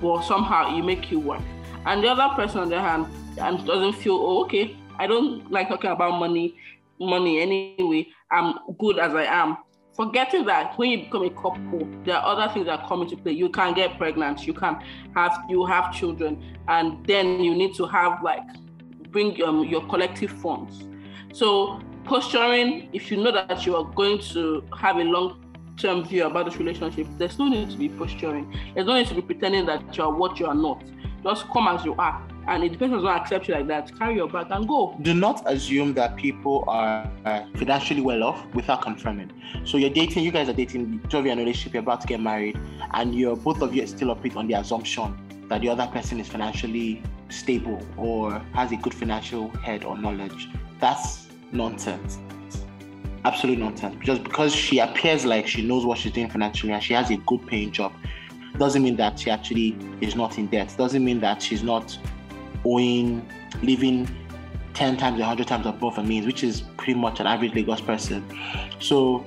but 0.00 0.22
somehow 0.22 0.74
you 0.74 0.82
make 0.82 1.12
it 1.12 1.16
work 1.16 1.42
and 1.86 2.02
the 2.02 2.08
other 2.08 2.34
person 2.34 2.60
on 2.60 2.68
the 2.68 2.80
hand 2.80 3.06
and 3.38 3.66
doesn't 3.66 3.94
feel 3.94 4.14
oh 4.14 4.44
okay 4.44 4.76
i 4.98 5.06
don't 5.06 5.50
like 5.50 5.68
talking 5.68 5.90
about 5.90 6.18
money 6.18 6.54
money 7.00 7.40
anyway 7.40 8.06
i'm 8.30 8.54
good 8.78 8.98
as 8.98 9.14
i 9.14 9.24
am 9.24 9.56
forgetting 9.94 10.44
that 10.46 10.76
when 10.78 10.90
you 10.90 11.04
become 11.04 11.24
a 11.24 11.30
couple 11.30 11.88
there 12.04 12.16
are 12.16 12.36
other 12.36 12.52
things 12.52 12.66
that 12.66 12.86
come 12.86 13.02
into 13.02 13.16
play 13.16 13.32
you 13.32 13.48
can 13.48 13.74
get 13.74 13.96
pregnant 13.98 14.46
you 14.46 14.54
can 14.54 14.78
have 15.14 15.44
you 15.48 15.64
have 15.66 15.92
children 15.92 16.42
and 16.68 17.04
then 17.06 17.40
you 17.40 17.54
need 17.54 17.74
to 17.74 17.84
have 17.86 18.22
like 18.22 18.42
bring 19.10 19.40
um, 19.42 19.64
your 19.64 19.86
collective 19.88 20.30
funds 20.30 20.84
so 21.32 21.80
posturing, 22.04 22.88
if 22.92 23.10
you 23.10 23.22
know 23.22 23.32
that 23.32 23.64
you 23.64 23.76
are 23.76 23.84
going 23.84 24.20
to 24.32 24.64
have 24.78 24.96
a 24.96 25.04
long 25.04 25.42
term 25.76 26.04
view 26.04 26.26
about 26.26 26.46
this 26.46 26.56
relationship, 26.56 27.06
there's 27.18 27.38
no 27.38 27.48
need 27.48 27.70
to 27.70 27.76
be 27.76 27.88
posturing. 27.88 28.52
There's 28.74 28.86
no 28.86 28.94
need 28.94 29.08
to 29.08 29.14
be 29.14 29.22
pretending 29.22 29.66
that 29.66 29.96
you 29.96 30.04
are 30.04 30.12
what 30.12 30.38
you 30.38 30.46
are 30.46 30.54
not. 30.54 30.82
Just 31.22 31.48
come 31.50 31.68
as 31.68 31.84
you 31.84 31.94
are. 31.98 32.20
And 32.48 32.64
it 32.64 32.70
depends 32.70 32.94
on 32.94 33.04
not 33.04 33.20
accept 33.22 33.46
you 33.46 33.54
like 33.54 33.68
that, 33.68 33.96
carry 33.96 34.16
your 34.16 34.28
bag 34.28 34.48
and 34.50 34.66
go. 34.66 34.98
Do 35.02 35.14
not 35.14 35.44
assume 35.46 35.94
that 35.94 36.16
people 36.16 36.64
are 36.66 37.08
uh, 37.24 37.44
financially 37.54 38.00
well 38.00 38.24
off 38.24 38.44
without 38.54 38.82
confirming. 38.82 39.30
So 39.64 39.76
you're 39.76 39.90
dating, 39.90 40.24
you 40.24 40.32
guys 40.32 40.48
are 40.48 40.52
dating, 40.52 41.00
two 41.08 41.18
of 41.18 41.26
you 41.26 41.30
in 41.30 41.38
a 41.38 41.42
relationship, 41.42 41.74
you're 41.74 41.82
about 41.82 42.00
to 42.00 42.08
get 42.08 42.20
married, 42.20 42.58
and 42.94 43.14
you're 43.14 43.36
both 43.36 43.62
of 43.62 43.74
you 43.74 43.86
still 43.86 44.10
operate 44.10 44.36
on 44.36 44.48
the 44.48 44.54
assumption 44.54 45.16
that 45.48 45.60
the 45.60 45.68
other 45.68 45.86
person 45.86 46.18
is 46.18 46.28
financially 46.28 47.00
stable 47.28 47.80
or 47.96 48.40
has 48.54 48.72
a 48.72 48.76
good 48.76 48.94
financial 48.94 49.48
head 49.58 49.84
or 49.84 49.96
knowledge. 49.96 50.48
That's 50.80 51.28
nonsense. 51.52 52.18
Absolute 53.24 53.58
nonsense. 53.58 53.96
Just 54.02 54.24
because 54.24 54.52
she 54.52 54.80
appears 54.80 55.24
like 55.24 55.46
she 55.46 55.62
knows 55.62 55.86
what 55.86 55.98
she's 55.98 56.12
doing 56.12 56.28
financially 56.28 56.72
and 56.72 56.82
she 56.82 56.94
has 56.94 57.10
a 57.10 57.18
good 57.18 57.46
paying 57.46 57.70
job, 57.70 57.92
doesn't 58.58 58.82
mean 58.82 58.96
that 58.96 59.18
she 59.18 59.30
actually 59.30 59.76
is 60.00 60.14
not 60.14 60.38
in 60.38 60.46
debt. 60.46 60.74
Doesn't 60.76 61.04
mean 61.04 61.20
that 61.20 61.42
she's 61.42 61.62
not 61.62 61.96
owing, 62.64 63.26
living 63.62 64.08
10 64.74 64.96
times, 64.96 65.18
100 65.18 65.46
times 65.46 65.66
above 65.66 65.96
her 65.96 66.02
means, 66.02 66.26
which 66.26 66.44
is 66.44 66.62
pretty 66.76 66.98
much 66.98 67.20
an 67.20 67.26
average 67.26 67.54
Lagos 67.54 67.80
person. 67.80 68.24
So 68.78 69.24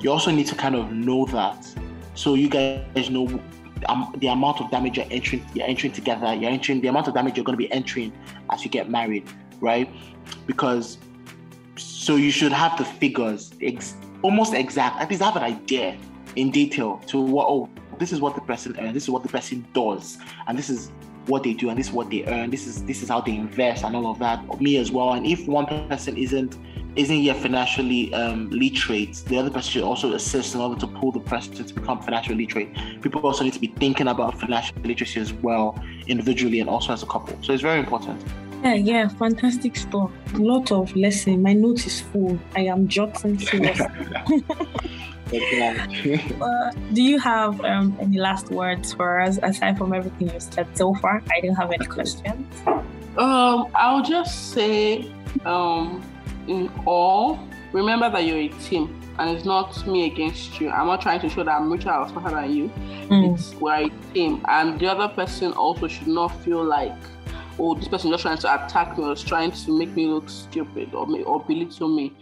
you 0.00 0.10
also 0.10 0.30
need 0.30 0.46
to 0.48 0.54
kind 0.54 0.74
of 0.74 0.92
know 0.92 1.26
that. 1.26 1.66
So 2.14 2.34
you 2.34 2.48
guys 2.48 3.10
know 3.10 3.40
um, 3.88 4.14
the 4.18 4.28
amount 4.28 4.60
of 4.60 4.70
damage 4.70 4.96
you're 4.96 5.06
entering, 5.10 5.44
you're 5.54 5.66
entering 5.66 5.92
together, 5.92 6.34
you're 6.34 6.50
entering 6.50 6.80
the 6.80 6.88
amount 6.88 7.08
of 7.08 7.14
damage 7.14 7.36
you're 7.36 7.44
going 7.44 7.58
to 7.58 7.64
be 7.64 7.72
entering 7.72 8.12
as 8.50 8.64
you 8.64 8.70
get 8.70 8.90
married, 8.90 9.28
right? 9.60 9.88
Because 10.46 10.98
so 11.76 12.16
you 12.16 12.30
should 12.30 12.52
have 12.52 12.76
the 12.78 12.84
figures 12.84 13.52
ex- 13.60 13.96
almost 14.22 14.54
exact, 14.54 15.00
at 15.00 15.10
least 15.10 15.22
have 15.22 15.36
an 15.36 15.42
idea 15.42 15.96
in 16.36 16.50
detail 16.50 17.00
to 17.06 17.20
what 17.20 17.46
oh 17.48 17.68
this 17.98 18.12
is 18.12 18.20
what 18.20 18.34
the 18.34 18.40
person 18.40 18.76
earns, 18.78 18.94
this 18.94 19.04
is 19.04 19.10
what 19.10 19.22
the 19.22 19.28
person 19.28 19.66
does, 19.72 20.18
and 20.46 20.58
this 20.58 20.68
is 20.68 20.90
what 21.26 21.42
they 21.42 21.54
do, 21.54 21.70
and 21.70 21.78
this 21.78 21.88
is 21.88 21.92
what 21.92 22.10
they 22.10 22.24
earn, 22.26 22.50
this 22.50 22.66
is 22.66 22.84
this 22.84 23.02
is 23.02 23.08
how 23.08 23.20
they 23.20 23.34
invest 23.34 23.84
and 23.84 23.94
all 23.96 24.10
of 24.10 24.18
that. 24.18 24.60
Me 24.60 24.76
as 24.76 24.90
well. 24.90 25.12
And 25.12 25.26
if 25.26 25.46
one 25.46 25.66
person 25.88 26.16
isn't 26.16 26.56
isn't 26.96 27.18
yet 27.18 27.36
financially 27.38 28.14
um, 28.14 28.48
literate, 28.50 29.16
the 29.26 29.36
other 29.36 29.50
person 29.50 29.70
should 29.72 29.82
also 29.82 30.12
assist 30.14 30.54
in 30.54 30.60
order 30.60 30.78
to 30.80 30.86
pull 30.86 31.10
the 31.10 31.20
person 31.20 31.52
to 31.52 31.74
become 31.74 32.00
financially 32.00 32.46
literate. 32.46 32.72
People 33.02 33.20
also 33.22 33.42
need 33.42 33.52
to 33.52 33.60
be 33.60 33.66
thinking 33.66 34.08
about 34.08 34.38
financial 34.38 34.76
literacy 34.84 35.20
as 35.20 35.32
well, 35.32 35.82
individually 36.06 36.60
and 36.60 36.70
also 36.70 36.92
as 36.92 37.02
a 37.02 37.06
couple. 37.06 37.36
So 37.42 37.52
it's 37.52 37.62
very 37.62 37.80
important. 37.80 38.22
Yeah, 38.62 38.74
yeah, 38.74 39.08
fantastic 39.08 39.76
stuff. 39.76 40.10
A 40.34 40.38
lot 40.38 40.72
of 40.72 40.94
lesson. 40.96 41.42
My 41.42 41.52
note 41.52 41.84
is 41.86 42.00
full. 42.00 42.38
I 42.56 42.60
am 42.60 42.88
jotting 42.88 43.38
seriously. 43.38 43.86
uh, 45.32 46.70
do 46.92 47.02
you 47.02 47.18
have 47.18 47.60
um, 47.64 47.96
any 48.00 48.18
last 48.18 48.50
words 48.50 48.92
for 48.92 49.20
us 49.20 49.38
aside 49.42 49.78
from 49.78 49.92
everything 49.92 50.28
you've 50.28 50.42
said 50.42 50.66
so 50.76 50.94
far? 50.94 51.22
I 51.34 51.40
don't 51.40 51.54
have 51.54 51.72
any 51.72 51.86
questions. 51.86 52.46
Um, 53.16 53.68
I'll 53.74 54.02
just 54.02 54.52
say, 54.52 55.10
um, 55.44 56.04
in 56.46 56.70
all, 56.86 57.38
remember 57.72 58.10
that 58.10 58.24
you're 58.24 58.38
a 58.38 58.48
team 58.60 59.00
and 59.18 59.30
it's 59.36 59.44
not 59.44 59.86
me 59.86 60.06
against 60.06 60.60
you. 60.60 60.70
I'm 60.70 60.86
not 60.86 61.00
trying 61.00 61.20
to 61.20 61.28
show 61.28 61.44
that 61.44 61.52
I'm 61.52 61.70
richer 61.70 61.92
or 61.92 62.08
smarter 62.08 62.34
than 62.34 62.52
you. 62.52 62.68
Mm. 63.08 63.34
It's 63.34 63.54
we're 63.54 63.86
a 63.86 63.90
team, 64.12 64.44
and 64.48 64.78
the 64.80 64.86
other 64.86 65.08
person 65.08 65.52
also 65.52 65.86
should 65.88 66.08
not 66.08 66.28
feel 66.42 66.64
like, 66.64 66.96
oh, 67.58 67.74
this 67.74 67.88
person 67.88 68.12
is 68.12 68.14
just 68.14 68.22
trying 68.22 68.38
to 68.38 68.64
attack 68.64 68.98
me 68.98 69.04
or 69.04 69.12
is 69.12 69.22
trying 69.22 69.52
to 69.52 69.78
make 69.78 69.90
me 69.90 70.06
look 70.06 70.28
stupid 70.28 70.94
or, 70.94 71.06
or 71.22 71.40
belittle 71.44 71.88
me. 71.88 72.12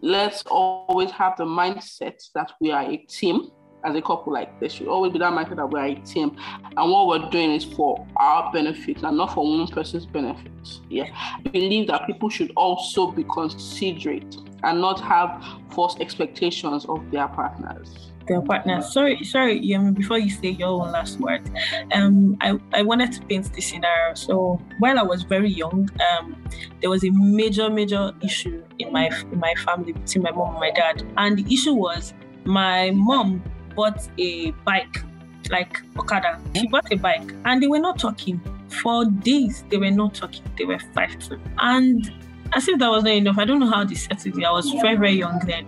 Let's 0.00 0.42
always 0.42 1.10
have 1.12 1.36
the 1.36 1.44
mindset 1.44 2.20
that 2.34 2.52
we 2.60 2.70
are 2.70 2.82
a 2.82 2.96
team 2.96 3.50
as 3.84 3.94
a 3.94 4.02
couple, 4.02 4.32
like 4.32 4.58
there 4.60 4.68
should 4.68 4.88
always 4.88 5.12
be 5.12 5.18
that 5.18 5.32
mindset 5.32 5.56
that 5.56 5.70
we're 5.70 5.84
a 5.84 5.94
team, 5.96 6.36
and 6.76 6.90
what 6.90 7.06
we're 7.06 7.30
doing 7.30 7.52
is 7.52 7.64
for 7.64 8.06
our 8.16 8.52
benefit 8.52 9.02
and 9.02 9.16
not 9.16 9.34
for 9.34 9.44
one 9.44 9.66
person's 9.68 10.06
benefit. 10.06 10.52
Yeah, 10.88 11.08
I 11.14 11.48
believe 11.48 11.88
that 11.88 12.06
people 12.06 12.28
should 12.28 12.52
also 12.56 13.10
be 13.10 13.24
considerate 13.24 14.36
and 14.64 14.80
not 14.80 15.00
have 15.00 15.44
false 15.70 15.98
expectations 16.00 16.84
of 16.86 17.10
their 17.10 17.28
partners. 17.28 18.12
Their 18.26 18.42
partners. 18.42 18.92
Sorry, 18.92 19.22
sorry, 19.24 19.60
before 19.92 20.18
you 20.18 20.28
say 20.28 20.48
your 20.48 20.68
own 20.68 20.92
last 20.92 21.18
word, 21.18 21.48
um, 21.92 22.36
I, 22.40 22.58
I 22.72 22.82
wanted 22.82 23.12
to 23.12 23.22
paint 23.22 23.50
this 23.54 23.68
scenario. 23.68 24.14
So 24.14 24.60
while 24.80 24.98
I 24.98 25.02
was 25.02 25.22
very 25.22 25.48
young, 25.48 25.88
um, 26.12 26.36
there 26.80 26.90
was 26.90 27.04
a 27.04 27.10
major, 27.10 27.70
major 27.70 28.12
issue 28.22 28.62
in 28.78 28.92
my 28.92 29.06
in 29.32 29.38
my 29.38 29.54
family 29.64 29.92
between 29.92 30.24
my 30.24 30.32
mom 30.32 30.50
and 30.50 30.60
my 30.60 30.70
dad. 30.72 31.10
And 31.16 31.38
the 31.38 31.54
issue 31.54 31.72
was 31.72 32.12
my 32.44 32.90
mom 32.90 33.42
bought 33.78 34.08
a 34.18 34.50
bike, 34.66 35.04
like 35.50 35.80
Okada. 35.96 36.40
She 36.56 36.62
hmm? 36.62 36.70
bought 36.72 36.92
a 36.92 36.96
bike 36.96 37.32
and 37.44 37.62
they 37.62 37.68
were 37.68 37.78
not 37.78 37.96
talking. 37.96 38.40
For 38.82 39.04
days, 39.04 39.64
they 39.70 39.76
were 39.76 39.92
not 39.92 40.14
talking. 40.14 40.42
They 40.58 40.64
were 40.64 40.80
fighting. 40.94 41.40
And 41.58 42.12
as 42.52 42.66
if 42.66 42.80
that 42.80 42.90
was 42.90 43.04
not 43.04 43.12
enough, 43.12 43.38
I 43.38 43.44
don't 43.44 43.60
know 43.60 43.70
how 43.70 43.84
they 43.84 43.94
settled 43.94 44.36
it. 44.36 44.44
I 44.44 44.50
was 44.50 44.68
very, 44.82 44.96
very 44.96 45.12
young 45.12 45.38
then. 45.46 45.64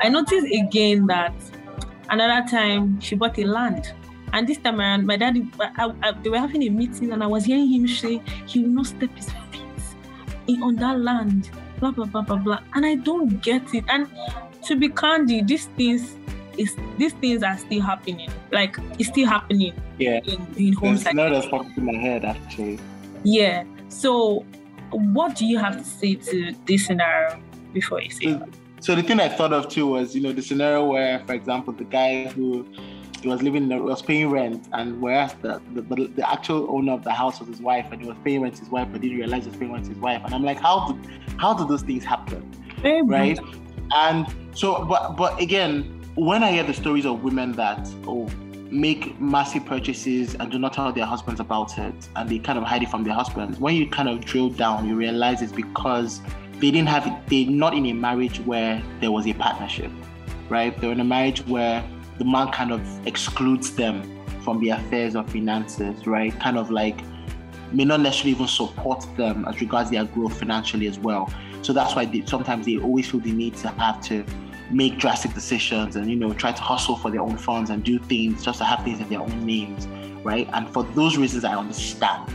I 0.00 0.08
noticed 0.08 0.46
again 0.46 1.06
that 1.08 1.34
another 2.08 2.48
time 2.48 2.98
she 2.98 3.14
bought 3.14 3.38
a 3.38 3.44
land. 3.44 3.92
And 4.32 4.48
this 4.48 4.56
time 4.56 4.80
around, 4.80 5.04
my 5.06 5.18
daddy, 5.18 5.46
I, 5.60 5.92
I, 6.02 6.12
they 6.12 6.30
were 6.30 6.38
having 6.38 6.62
a 6.62 6.70
meeting 6.70 7.12
and 7.12 7.22
I 7.22 7.26
was 7.26 7.44
hearing 7.44 7.68
him 7.68 7.86
say 7.86 8.22
he 8.46 8.60
will 8.62 8.70
not 8.70 8.86
step 8.86 9.14
his 9.16 9.28
feet 9.52 9.60
in, 10.46 10.62
on 10.62 10.76
that 10.76 10.98
land, 10.98 11.50
blah, 11.78 11.90
blah, 11.90 12.06
blah, 12.06 12.22
blah, 12.22 12.36
blah. 12.36 12.60
And 12.74 12.86
I 12.86 12.94
don't 12.94 13.42
get 13.42 13.74
it. 13.74 13.84
And 13.88 14.08
to 14.66 14.76
be 14.76 14.88
candid, 14.88 15.48
these 15.48 15.66
things 15.76 16.16
is 16.58 16.76
these 16.98 17.12
things 17.14 17.42
are 17.42 17.56
still 17.58 17.80
happening. 17.80 18.30
Like 18.50 18.76
it's 18.98 19.08
still 19.08 19.26
happening. 19.26 19.74
Yeah. 19.98 20.20
In, 20.24 20.46
in 20.56 20.72
homes. 20.72 21.04
There's 21.04 21.16
like 21.16 21.32
that's 21.32 21.46
popping 21.46 21.72
in 21.76 21.84
my 21.84 21.98
head 21.98 22.24
actually. 22.24 22.78
Yeah. 23.24 23.64
So, 23.88 24.46
what 24.90 25.36
do 25.36 25.44
you 25.44 25.58
have 25.58 25.76
to 25.76 25.84
say 25.84 26.14
to 26.14 26.54
this 26.66 26.86
scenario 26.86 27.40
before 27.72 28.00
you 28.00 28.10
say? 28.10 28.24
So, 28.24 28.46
so 28.80 28.94
the 28.94 29.02
thing 29.02 29.20
I 29.20 29.28
thought 29.28 29.52
of 29.52 29.68
too 29.68 29.86
was, 29.86 30.14
you 30.14 30.22
know, 30.22 30.32
the 30.32 30.42
scenario 30.42 30.86
where, 30.86 31.20
for 31.26 31.34
example, 31.34 31.72
the 31.72 31.84
guy 31.84 32.28
who 32.28 32.66
he 33.20 33.28
was 33.28 33.42
living, 33.42 33.68
the, 33.68 33.76
was 33.76 34.00
paying 34.00 34.30
rent, 34.30 34.68
and 34.72 35.00
whereas 35.00 35.34
the, 35.42 35.60
the, 35.74 35.82
the 35.82 36.30
actual 36.30 36.74
owner 36.74 36.92
of 36.92 37.04
the 37.04 37.12
house 37.12 37.38
was 37.40 37.48
his 37.48 37.60
wife, 37.60 37.86
and 37.92 38.00
he 38.00 38.08
was 38.08 38.16
paying 38.24 38.40
rent 38.40 38.54
to 38.54 38.60
his 38.60 38.70
wife, 38.70 38.88
but 38.90 39.02
didn't 39.02 39.18
realize 39.18 39.44
he 39.44 39.50
was 39.50 39.58
paying 39.58 39.72
rent 39.72 39.84
to 39.84 39.90
his 39.90 39.98
wife. 39.98 40.22
And 40.24 40.34
I'm 40.34 40.42
like, 40.42 40.58
how 40.58 40.88
do 40.88 40.98
how 41.38 41.52
do 41.52 41.66
those 41.66 41.82
things 41.82 42.04
happen, 42.04 42.50
right? 43.04 43.38
And 43.92 44.26
so, 44.54 44.84
but 44.84 45.16
but 45.16 45.38
again, 45.40 45.99
when 46.14 46.42
I 46.42 46.52
hear 46.52 46.64
the 46.64 46.74
stories 46.74 47.06
of 47.06 47.22
women 47.22 47.52
that 47.52 47.88
oh 48.06 48.28
make 48.70 49.20
massive 49.20 49.66
purchases 49.66 50.34
and 50.36 50.50
do 50.50 50.58
not 50.58 50.72
tell 50.72 50.92
their 50.92 51.04
husbands 51.04 51.40
about 51.40 51.76
it 51.78 52.08
and 52.14 52.28
they 52.28 52.38
kind 52.38 52.56
of 52.58 52.64
hide 52.64 52.82
it 52.82 52.88
from 52.88 53.04
their 53.04 53.14
husbands, 53.14 53.58
when 53.58 53.74
you 53.74 53.88
kind 53.88 54.08
of 54.08 54.24
drill 54.24 54.48
down, 54.48 54.86
you 54.86 54.94
realize 54.94 55.42
it's 55.42 55.52
because 55.52 56.20
they 56.58 56.70
didn't 56.70 56.88
have 56.88 57.06
it, 57.06 57.12
they're 57.26 57.50
not 57.50 57.74
in 57.74 57.86
a 57.86 57.92
marriage 57.92 58.38
where 58.40 58.82
there 59.00 59.10
was 59.10 59.26
a 59.26 59.32
partnership, 59.34 59.90
right? 60.48 60.78
They're 60.80 60.92
in 60.92 61.00
a 61.00 61.04
marriage 61.04 61.44
where 61.46 61.84
the 62.18 62.24
man 62.24 62.52
kind 62.52 62.70
of 62.70 63.06
excludes 63.06 63.74
them 63.74 64.02
from 64.42 64.60
the 64.60 64.70
affairs 64.70 65.16
of 65.16 65.30
finances, 65.30 66.06
right? 66.06 66.38
Kind 66.38 66.58
of 66.58 66.70
like 66.70 67.00
may 67.72 67.84
not 67.84 68.00
necessarily 68.00 68.32
even 68.32 68.46
support 68.46 69.04
them 69.16 69.44
as 69.46 69.60
regards 69.60 69.90
their 69.90 70.04
growth 70.04 70.38
financially 70.38 70.86
as 70.86 70.98
well. 70.98 71.32
So 71.62 71.72
that's 71.72 71.94
why 71.94 72.04
they, 72.04 72.24
sometimes 72.24 72.66
they 72.66 72.78
always 72.78 73.10
feel 73.10 73.20
the 73.20 73.32
need 73.32 73.54
to 73.56 73.68
have 73.68 74.00
to 74.02 74.24
make 74.70 74.98
drastic 74.98 75.34
decisions 75.34 75.96
and 75.96 76.10
you 76.10 76.16
know 76.16 76.32
try 76.32 76.52
to 76.52 76.62
hustle 76.62 76.96
for 76.96 77.10
their 77.10 77.20
own 77.20 77.36
funds 77.36 77.70
and 77.70 77.84
do 77.84 77.98
things 77.98 78.44
just 78.44 78.58
to 78.58 78.64
have 78.64 78.84
things 78.84 79.00
in 79.00 79.08
their 79.08 79.20
own 79.20 79.46
names 79.46 79.86
right? 80.22 80.48
And 80.52 80.68
for 80.68 80.82
those 80.82 81.16
reasons 81.16 81.44
i 81.44 81.54
understand 81.54 82.30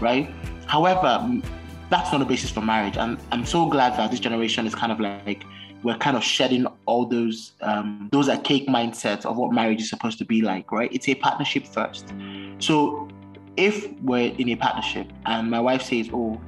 right? 0.00 0.30
However 0.66 1.40
that's 1.88 2.10
not 2.10 2.20
a 2.20 2.24
basis 2.24 2.50
for 2.50 2.60
marriage. 2.60 2.96
And 2.96 3.18
i'm 3.32 3.46
so 3.46 3.66
glad 3.66 3.96
that 3.98 4.10
this 4.10 4.20
generation 4.20 4.66
is 4.66 4.74
kind 4.74 4.92
of 4.92 5.00
like 5.00 5.44
we're 5.82 5.98
kind 5.98 6.16
of 6.16 6.24
shedding 6.24 6.66
all 6.86 7.06
those 7.06 7.52
um, 7.60 8.08
those 8.10 8.28
archaic 8.28 8.66
mindsets 8.66 9.24
of 9.24 9.36
what 9.36 9.52
marriage 9.52 9.80
is 9.80 9.88
supposed 9.88 10.18
to 10.18 10.24
be 10.24 10.42
like 10.42 10.72
right? 10.72 10.92
It's 10.92 11.08
a 11.08 11.14
partnership 11.14 11.66
first. 11.66 12.12
So 12.58 13.08
if 13.56 13.90
we're 14.02 14.34
in 14.34 14.50
a 14.50 14.56
partnership 14.56 15.12
and 15.26 15.50
my 15.50 15.60
wife 15.60 15.82
says 15.82 16.10
oh 16.12 16.40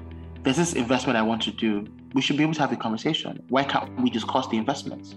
there's 0.43 0.57
this 0.57 0.75
investment 0.75 1.17
i 1.17 1.23
want 1.23 1.43
to 1.43 1.51
do 1.51 1.87
we 2.15 2.23
should 2.23 2.37
be 2.37 2.43
able 2.43 2.55
to 2.55 2.61
have 2.61 2.73
a 2.73 2.77
conversation. 2.77 3.43
Why 3.49 3.65
can't 3.65 4.01
we 4.01 4.11
discuss 4.11 4.49
the 4.49 4.57
investments? 4.57 5.15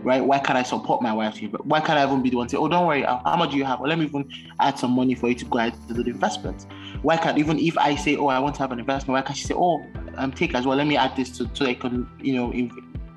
Right? 0.00 0.24
Why 0.24 0.38
can't 0.38 0.58
I 0.58 0.62
support 0.62 1.02
my 1.02 1.12
wife? 1.12 1.36
Here? 1.36 1.48
Why 1.50 1.80
can't 1.80 1.98
I 1.98 2.04
even 2.04 2.22
be 2.22 2.30
the 2.30 2.36
one 2.36 2.46
to 2.48 2.52
say, 2.52 2.56
oh, 2.56 2.68
don't 2.68 2.86
worry, 2.86 3.02
how 3.02 3.36
much 3.38 3.52
do 3.52 3.56
you 3.56 3.64
have? 3.64 3.80
Or 3.80 3.88
let 3.88 3.98
me 3.98 4.06
even 4.06 4.28
add 4.60 4.78
some 4.78 4.92
money 4.92 5.14
for 5.14 5.28
you 5.28 5.34
to 5.36 5.44
go 5.44 5.58
ahead 5.58 5.74
to 5.88 5.94
do 5.94 6.02
the 6.02 6.10
investment. 6.10 6.66
Why 7.02 7.16
can't, 7.16 7.38
even 7.38 7.58
if 7.58 7.76
I 7.78 7.94
say, 7.94 8.16
oh, 8.16 8.26
I 8.28 8.38
want 8.38 8.56
to 8.56 8.62
have 8.62 8.72
an 8.72 8.78
investment, 8.78 9.14
why 9.14 9.22
can't 9.22 9.36
she 9.36 9.44
say, 9.44 9.54
oh, 9.54 9.84
um, 10.16 10.32
take 10.32 10.54
as 10.54 10.66
well, 10.66 10.76
let 10.76 10.86
me 10.86 10.96
add 10.96 11.16
this 11.16 11.30
to, 11.38 11.48
so 11.54 11.66
I 11.66 11.74
can, 11.74 12.08
you 12.20 12.34
know, 12.34 12.52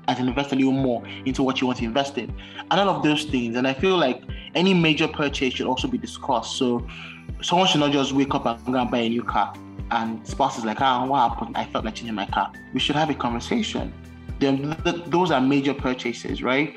as 0.08 0.18
an 0.20 0.28
investor 0.28 0.54
a 0.54 0.58
little 0.58 0.72
more 0.72 1.02
into 1.24 1.42
what 1.42 1.60
you 1.60 1.66
want 1.66 1.80
to 1.80 1.84
invest 1.84 2.16
in. 2.18 2.32
And 2.70 2.80
all 2.80 2.88
of 2.88 3.02
those 3.02 3.24
things. 3.24 3.56
And 3.56 3.66
I 3.66 3.74
feel 3.74 3.96
like 3.96 4.22
any 4.54 4.72
major 4.72 5.08
purchase 5.08 5.54
should 5.54 5.66
also 5.66 5.88
be 5.88 5.98
discussed. 5.98 6.56
So 6.56 6.86
someone 7.42 7.66
should 7.66 7.80
not 7.80 7.92
just 7.92 8.12
wake 8.12 8.34
up 8.34 8.46
and 8.46 8.64
go 8.66 8.80
and 8.80 8.90
buy 8.90 8.98
a 8.98 9.08
new 9.08 9.22
car 9.22 9.52
and 9.90 10.26
spouse 10.26 10.58
is 10.58 10.64
like, 10.64 10.80
ah, 10.80 11.04
what 11.06 11.30
happened? 11.30 11.56
I 11.56 11.64
felt 11.66 11.84
like 11.84 11.94
changing 11.94 12.14
my 12.14 12.26
car. 12.26 12.52
We 12.72 12.80
should 12.80 12.96
have 12.96 13.10
a 13.10 13.14
conversation, 13.14 13.92
those 14.38 15.30
are 15.30 15.40
major 15.40 15.74
purchases, 15.74 16.42
right? 16.42 16.74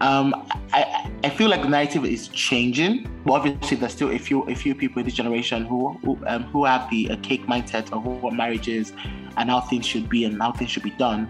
Um, 0.00 0.34
I, 0.72 1.10
I 1.22 1.30
feel 1.30 1.48
like 1.48 1.62
the 1.62 1.68
narrative 1.68 2.04
is 2.04 2.26
changing, 2.28 3.08
but 3.24 3.34
obviously 3.34 3.76
there's 3.76 3.92
still 3.92 4.10
a 4.10 4.18
few 4.18 4.42
a 4.48 4.54
few 4.54 4.74
people 4.74 4.98
in 4.98 5.06
this 5.06 5.14
generation 5.14 5.64
who 5.64 5.92
who, 6.04 6.18
um, 6.26 6.42
who 6.44 6.64
have 6.64 6.90
the 6.90 7.16
cake 7.22 7.46
mindset 7.46 7.92
of 7.92 8.04
what 8.04 8.34
marriage 8.34 8.66
is 8.66 8.92
and 9.36 9.48
how 9.48 9.60
things 9.60 9.86
should 9.86 10.08
be 10.08 10.24
and 10.24 10.42
how 10.42 10.50
things 10.50 10.70
should 10.70 10.82
be 10.82 10.90
done. 10.90 11.28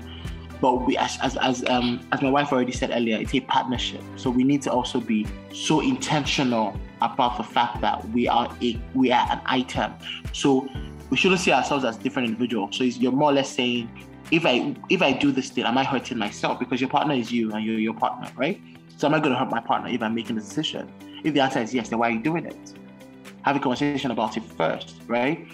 But 0.62 0.86
we, 0.86 0.96
as 0.96 1.18
as 1.20 1.36
as, 1.36 1.68
um, 1.68 2.00
as 2.12 2.22
my 2.22 2.30
wife 2.30 2.50
already 2.50 2.72
said 2.72 2.90
earlier, 2.92 3.18
it's 3.18 3.34
a 3.34 3.40
partnership. 3.40 4.00
So 4.16 4.30
we 4.30 4.42
need 4.42 4.62
to 4.62 4.72
also 4.72 5.00
be 5.00 5.26
so 5.52 5.80
intentional 5.80 6.74
about 7.02 7.36
the 7.36 7.44
fact 7.44 7.82
that 7.82 8.08
we 8.10 8.26
are 8.26 8.48
a 8.62 8.80
we 8.94 9.12
are 9.12 9.26
an 9.30 9.40
item. 9.44 9.92
So 10.32 10.66
we 11.10 11.18
shouldn't 11.18 11.42
see 11.42 11.52
ourselves 11.52 11.84
as 11.84 11.98
different 11.98 12.28
individuals. 12.28 12.76
So 12.76 12.84
you're 12.84 13.12
more 13.12 13.30
or 13.30 13.34
less 13.34 13.50
saying 13.50 13.90
if 14.32 14.46
I 14.46 14.74
if 14.88 15.02
I 15.02 15.12
do 15.12 15.30
this 15.30 15.50
thing, 15.50 15.64
am 15.64 15.76
I 15.76 15.84
hurting 15.84 16.16
myself? 16.16 16.58
Because 16.58 16.80
your 16.80 16.88
partner 16.88 17.14
is 17.14 17.30
you 17.30 17.52
and 17.52 17.64
you're 17.64 17.78
your 17.78 17.94
partner, 17.94 18.28
right? 18.34 18.60
So 18.96 19.06
am 19.06 19.14
I 19.14 19.20
going 19.20 19.32
to 19.32 19.38
hurt 19.38 19.50
my 19.50 19.60
partner 19.60 19.90
if 19.90 20.02
I'm 20.02 20.14
making 20.14 20.36
the 20.36 20.42
decision? 20.42 20.90
If 21.22 21.34
the 21.34 21.40
answer 21.40 21.60
is 21.60 21.74
yes, 21.74 21.90
then 21.90 21.98
why 21.98 22.08
are 22.08 22.12
you 22.12 22.22
doing 22.22 22.46
it? 22.46 22.72
Have 23.42 23.56
a 23.56 23.60
conversation 23.60 24.10
about 24.10 24.38
it 24.38 24.44
first, 24.56 24.96
right? 25.06 25.46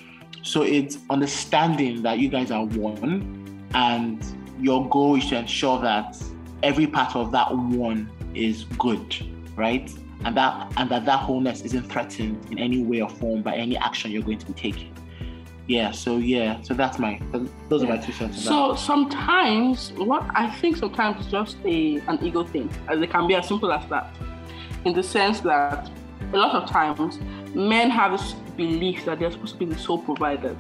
So 0.43 0.63
it's 0.63 0.99
understanding 1.11 2.03
that 2.03 2.21
you 2.21 2.29
guys 2.29 2.53
are 2.53 2.65
one, 2.67 3.69
and 3.75 4.25
your 4.61 4.89
goal 4.89 5.17
is 5.17 5.29
to 5.31 5.39
ensure 5.39 5.81
that 5.81 6.23
every 6.63 6.87
part 6.87 7.17
of 7.17 7.33
that 7.33 7.55
one 7.57 8.09
is 8.35 8.63
good, 8.79 9.17
right? 9.57 9.93
And 10.25 10.37
that 10.37 10.73
and 10.77 10.89
that 10.91 11.05
that 11.05 11.19
wholeness 11.19 11.63
isn't 11.63 11.91
threatened 11.91 12.47
in 12.53 12.61
any 12.61 12.85
way 12.85 13.03
or 13.03 13.09
form 13.09 13.43
by 13.43 13.57
any 13.57 13.77
action 13.77 14.13
you're 14.13 14.23
going 14.23 14.39
to 14.39 14.47
be 14.47 14.53
taking 14.53 14.98
yeah 15.69 15.93
so 15.93 16.17
yeah 16.17 16.61
so 16.63 16.75
that's 16.75 16.99
my 16.99 17.21
those 17.69 17.85
are 17.85 17.87
my 17.87 17.99
two 17.99 18.13
cents 18.13 18.43
so 18.43 18.75
sometimes 18.75 19.93
what 19.93 20.25
i 20.35 20.51
think 20.57 20.77
sometimes 20.77 21.21
it's 21.21 21.31
just 21.31 21.57
a 21.65 21.99
an 22.09 22.19
ego 22.23 22.45
thing. 22.45 22.69
As 22.89 23.01
it 23.01 23.11
can 23.11 23.27
be 23.27 23.35
as 23.35 23.47
simple 23.47 23.73
as 23.73 23.89
that. 23.89 24.15
In 24.85 24.93
the 24.93 25.03
sense 25.03 25.41
that 25.41 25.91
a 26.33 26.37
lot 26.37 26.55
of 26.55 26.69
times 26.69 27.19
men 27.55 27.91
have 27.91 28.13
this 28.13 28.33
belief 28.57 29.05
that 29.05 29.19
they're 29.19 29.31
supposed 29.31 29.55
to 29.55 29.59
be 29.59 29.67
the 29.67 29.79
sole 29.79 29.99
providers. 29.99 30.57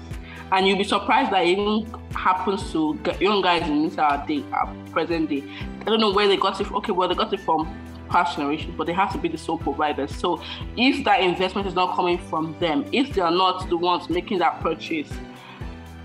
And 0.52 0.66
you'll 0.66 0.78
be 0.78 0.84
surprised 0.84 1.30
that 1.32 1.44
it 1.44 1.58
even 1.58 1.86
happens 2.12 2.72
to 2.72 2.98
young 3.20 3.42
guys 3.42 3.68
in 3.68 3.84
this 3.84 3.98
our 3.98 4.26
day 4.26 4.44
our 4.52 4.72
present 4.92 5.28
day. 5.30 5.44
I 5.82 5.84
don't 5.84 6.00
know 6.00 6.12
where 6.12 6.28
they 6.28 6.36
got 6.36 6.60
it 6.60 6.66
from 6.66 6.76
okay 6.76 6.92
well 6.92 7.08
they 7.08 7.14
got 7.14 7.32
it 7.32 7.40
from 7.40 7.66
past 8.08 8.36
generations, 8.36 8.74
but 8.76 8.86
they 8.86 8.92
have 8.92 9.12
to 9.12 9.18
be 9.18 9.28
the 9.28 9.38
sole 9.38 9.58
providers. 9.58 10.14
So 10.14 10.42
if 10.76 11.04
that 11.04 11.20
investment 11.20 11.66
is 11.66 11.74
not 11.74 11.94
coming 11.94 12.18
from 12.18 12.56
them, 12.58 12.84
if 12.92 13.14
they 13.14 13.20
are 13.20 13.30
not 13.30 13.68
the 13.68 13.76
ones 13.76 14.08
making 14.08 14.38
that 14.38 14.60
purchase, 14.60 15.10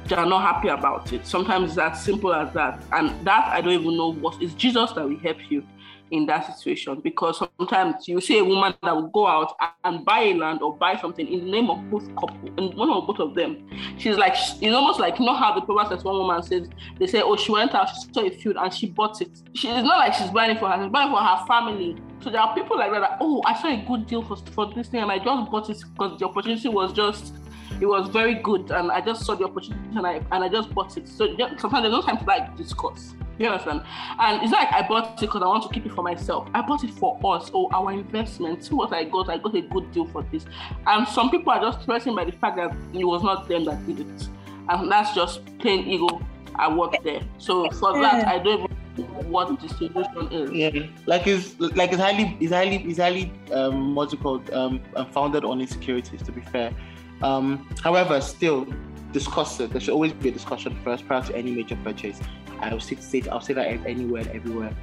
they 0.06 0.16
are 0.16 0.26
not 0.26 0.42
happy 0.42 0.68
about 0.68 1.14
it. 1.14 1.26
Sometimes 1.26 1.72
it's 1.72 1.78
as 1.78 2.04
simple 2.04 2.34
as 2.34 2.54
that. 2.54 2.84
And 2.92 3.26
that 3.26 3.48
I 3.48 3.62
don't 3.62 3.74
even 3.74 3.98
know 3.98 4.14
what 4.14 4.42
is 4.42 4.54
Jesus 4.54 4.92
that 4.92 5.08
will 5.08 5.20
help 5.20 5.38
you 5.50 5.66
in 6.14 6.28
that 6.28 6.56
situation 6.56 7.02
because 7.02 7.42
sometimes 7.58 8.08
you 8.08 8.22
see 8.22 8.38
a 8.38 8.44
woman 8.44 8.72
that 8.84 8.96
will 8.96 9.08
go 9.08 9.26
out 9.26 9.56
and 9.84 10.06
buy 10.06 10.20
a 10.20 10.34
land 10.36 10.62
or 10.62 10.78
buy 10.78 10.96
something 10.96 11.28
in 11.28 11.46
the 11.46 11.52
name 11.52 11.72
of 11.72 11.90
both 11.90 12.08
couple 12.16 12.50
and 12.58 12.72
one 12.76 12.88
or 12.88 13.06
both 13.06 13.20
of 13.20 13.34
them. 13.34 13.68
She's 13.98 14.16
like 14.16 14.34
it's 14.34 14.76
almost 14.76 15.00
like 15.00 15.18
you 15.18 15.26
know 15.26 15.34
how 15.34 15.56
the 15.56 15.62
Proverbs 15.62 15.90
says 15.90 16.04
one 16.04 16.16
woman 16.16 16.44
says 16.44 16.70
they 17.00 17.08
say 17.08 17.22
oh 17.24 17.36
she 17.36 17.52
went 17.52 17.74
out 17.74 17.90
she 17.90 18.14
saw 18.14 18.22
a 18.22 18.30
field 18.30 18.58
and 18.60 18.72
she 18.72 18.92
bought 18.92 19.22
it. 19.22 19.32
She 19.56 19.68
it's 19.68 19.88
not 19.88 19.98
like 19.98 20.14
she's 20.14 20.30
buying 20.30 20.56
it 20.56 20.60
for 20.60 20.70
her 20.70 20.84
she's 20.84 20.92
buying 20.92 21.10
for 21.10 21.18
her 21.18 21.46
family. 21.48 21.98
So 22.22 22.30
there 22.30 22.42
are 22.42 22.54
people 22.54 22.78
like 22.78 22.92
that, 22.92 23.00
that 23.00 23.18
oh 23.20 23.42
I 23.48 23.60
saw 23.60 23.70
a 23.70 23.84
good 23.88 24.06
deal 24.06 24.22
for, 24.22 24.38
for 24.54 24.72
this 24.72 24.90
thing 24.90 25.02
and 25.02 25.12
I 25.12 25.18
just 25.18 25.50
bought 25.50 25.68
it 25.72 25.84
because 25.94 26.20
the 26.20 26.26
opportunity 26.26 26.70
was 26.70 26.94
just 26.94 27.34
it 27.82 27.88
was 27.88 28.08
very 28.10 28.36
good 28.36 28.70
and 28.70 28.92
I 28.92 29.02
just 29.02 29.26
saw 29.26 29.34
the 29.34 29.46
opportunity 29.46 29.98
and 29.98 30.06
I 30.06 30.22
and 30.32 30.44
I 30.44 30.48
just 30.48 30.72
bought 30.76 30.96
it. 30.96 31.08
So 31.08 31.36
sometimes 31.58 31.84
there's 31.84 31.92
no 31.92 32.02
time 32.04 32.20
to 32.20 32.26
like 32.26 32.56
discuss. 32.56 33.16
You 33.40 33.48
understand? 33.48 33.84
And 34.20 34.44
it's 34.44 34.52
like 34.52 34.72
I 34.72 34.88
bought 34.88 35.14
it 35.14 35.20
because 35.22 35.42
I 35.42 35.48
want 35.48 35.64
to 35.64 35.70
keep 35.70 35.86
it 35.86 35.92
for 35.92 36.04
myself. 36.04 36.48
I 36.54 36.62
bought 36.62 36.84
it 36.84 36.92
for 36.92 37.20
us 37.24 37.50
or 37.52 37.74
our 37.74 37.92
investment. 37.92 38.64
See 38.64 38.76
what 38.76 38.94
I 38.94 39.06
got. 39.06 39.30
I 39.30 39.38
got 39.38 39.56
a 39.56 39.62
good 39.62 39.92
deal 39.92 40.06
for 40.08 40.24
this. 40.32 40.46
And 40.86 41.08
some 41.08 41.32
people 41.32 41.52
are 41.52 41.60
just 41.60 41.84
threatened 41.86 42.16
by 42.16 42.26
the 42.26 42.32
fact 42.34 42.58
that 42.58 42.76
it 42.94 43.04
was 43.04 43.24
not 43.24 43.48
them 43.48 43.66
that 43.66 43.86
did 43.88 44.02
it. 44.02 44.30
And 44.70 44.92
that's 44.92 45.14
just 45.16 45.46
plain 45.60 45.88
ego 45.88 46.22
I 46.56 46.74
work 46.74 46.96
there. 47.04 47.22
So 47.38 47.70
for 47.72 48.00
that, 48.00 48.28
I 48.28 48.38
don't 48.40 48.64
even 48.64 48.78
know 48.98 49.22
what 49.30 49.60
the 49.60 49.70
solution 49.70 50.32
is. 50.32 50.52
Yeah, 50.52 50.88
like 51.06 51.26
it's 51.26 51.60
like 51.60 51.92
it's 51.92 52.02
highly 52.02 52.38
it's 52.40 52.52
highly 52.52 52.78
it's 52.84 53.00
highly 53.00 53.32
um 53.52 53.96
what's 53.96 54.14
it 54.14 54.22
called 54.22 54.50
um 54.52 54.82
founded 55.12 55.44
on 55.44 55.62
insecurities. 55.62 56.22
To 56.24 56.32
be 56.32 56.42
fair, 56.42 56.74
um, 57.22 57.68
however, 57.84 58.22
still 58.22 58.68
discuss 59.14 59.60
it. 59.60 59.72
There 59.72 59.80
should 59.80 59.94
always 59.94 60.12
be 60.14 60.30
a 60.30 60.32
discussion 60.32 60.78
first 60.84 61.08
prior 61.08 61.24
to 61.24 61.36
any 61.36 61.52
major 61.52 61.78
purchase. 61.84 62.20
I'll 62.60 62.80
say, 62.80 63.24
I'll 63.32 63.42
say 63.42 63.54
that 63.54 63.68
anywhere 63.86 64.22
and 64.22 64.32
everywhere. 64.32 64.76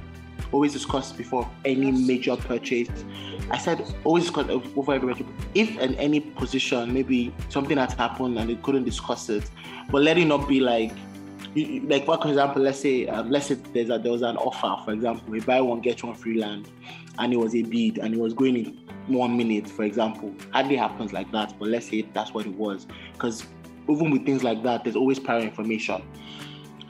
Always 0.51 0.73
discuss 0.73 1.11
before 1.11 1.49
any 1.65 1.91
major 1.91 2.35
purchase. 2.35 2.89
I 3.49 3.57
said 3.57 3.85
always 4.03 4.23
discuss 4.23 4.49
over 4.49 4.93
every 4.93 5.13
major. 5.13 5.25
If 5.53 5.77
in 5.77 5.95
any 5.95 6.19
position, 6.19 6.93
maybe 6.93 7.33
something 7.49 7.77
has 7.77 7.93
happened 7.93 8.37
and 8.39 8.49
they 8.49 8.55
couldn't 8.55 8.85
discuss 8.85 9.29
it, 9.29 9.49
but 9.91 10.01
let 10.01 10.17
it 10.17 10.25
not 10.25 10.47
be 10.47 10.59
like 10.59 10.91
like 11.55 12.05
for 12.05 12.27
example, 12.27 12.61
let's 12.61 12.79
say 12.79 13.07
um, 13.07 13.29
let's 13.29 13.47
say 13.47 13.55
there's 13.73 13.89
a, 13.89 13.99
there 13.99 14.11
was 14.11 14.21
an 14.21 14.37
offer, 14.37 14.81
for 14.85 14.93
example, 14.93 15.23
we 15.27 15.41
buy 15.41 15.59
one 15.59 15.81
get 15.81 16.01
one 16.03 16.15
free 16.15 16.39
land, 16.39 16.69
and 17.19 17.33
it 17.33 17.37
was 17.37 17.53
a 17.55 17.63
bid 17.63 17.97
and 17.97 18.13
it 18.13 18.19
was 18.19 18.33
going 18.33 18.55
in 18.55 18.77
one 19.07 19.35
minute, 19.35 19.67
for 19.67 19.83
example. 19.83 20.33
Hardly 20.51 20.77
happens 20.77 21.11
like 21.11 21.31
that, 21.33 21.53
but 21.59 21.67
let's 21.67 21.89
say 21.89 22.03
that's 22.13 22.33
what 22.33 22.45
it 22.45 22.53
was, 22.53 22.87
because 23.13 23.45
even 23.89 24.11
with 24.11 24.25
things 24.25 24.43
like 24.43 24.63
that, 24.63 24.83
there's 24.83 24.95
always 24.95 25.19
prior 25.19 25.41
information. 25.41 26.01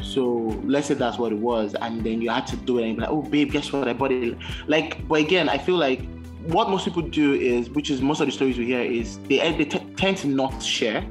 So 0.01 0.23
let's 0.65 0.87
say 0.87 0.95
that's 0.95 1.17
what 1.17 1.31
it 1.31 1.37
was, 1.37 1.75
and 1.75 2.03
then 2.03 2.21
you 2.21 2.29
had 2.29 2.47
to 2.47 2.55
do 2.57 2.79
it, 2.79 2.85
and 2.85 2.95
be 2.95 3.01
like, 3.01 3.11
oh 3.11 3.21
babe, 3.21 3.51
guess 3.51 3.71
what? 3.71 3.87
I 3.87 3.93
bought 3.93 4.11
it. 4.11 4.37
Like, 4.67 5.07
but 5.07 5.19
again, 5.19 5.47
I 5.47 5.57
feel 5.57 5.75
like 5.75 6.01
what 6.47 6.69
most 6.69 6.85
people 6.85 7.03
do 7.03 7.33
is, 7.33 7.69
which 7.69 7.91
is 7.91 8.01
most 8.01 8.19
of 8.19 8.25
the 8.25 8.31
stories 8.31 8.57
we 8.57 8.65
hear, 8.65 8.81
is 8.81 9.19
they 9.29 9.37
they 9.53 9.65
t- 9.65 9.93
tend 9.95 10.17
to 10.17 10.27
not 10.27 10.61
share, 10.61 11.05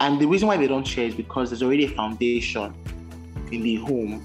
and 0.00 0.20
the 0.20 0.26
reason 0.26 0.46
why 0.46 0.56
they 0.56 0.68
don't 0.68 0.86
share 0.86 1.06
is 1.06 1.14
because 1.14 1.50
there's 1.50 1.62
already 1.62 1.84
a 1.84 1.90
foundation 1.90 2.72
in 3.50 3.62
the 3.62 3.76
home 3.76 4.22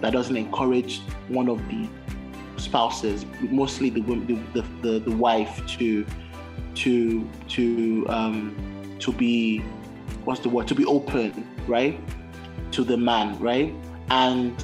that 0.00 0.12
doesn't 0.12 0.36
encourage 0.36 1.00
one 1.28 1.48
of 1.48 1.58
the 1.68 1.86
spouses, 2.56 3.26
mostly 3.42 3.90
the 3.90 4.00
the, 4.00 4.64
the, 4.80 4.98
the 5.00 5.16
wife, 5.16 5.66
to 5.78 6.06
to 6.76 7.28
to 7.48 8.06
um, 8.08 8.96
to 9.00 9.12
be 9.12 9.62
what's 10.24 10.40
the 10.40 10.48
word 10.48 10.68
to 10.68 10.74
be 10.74 10.84
open, 10.84 11.46
right? 11.66 11.98
to 12.72 12.84
the 12.84 12.96
man, 12.96 13.38
right? 13.38 13.72
And 14.10 14.54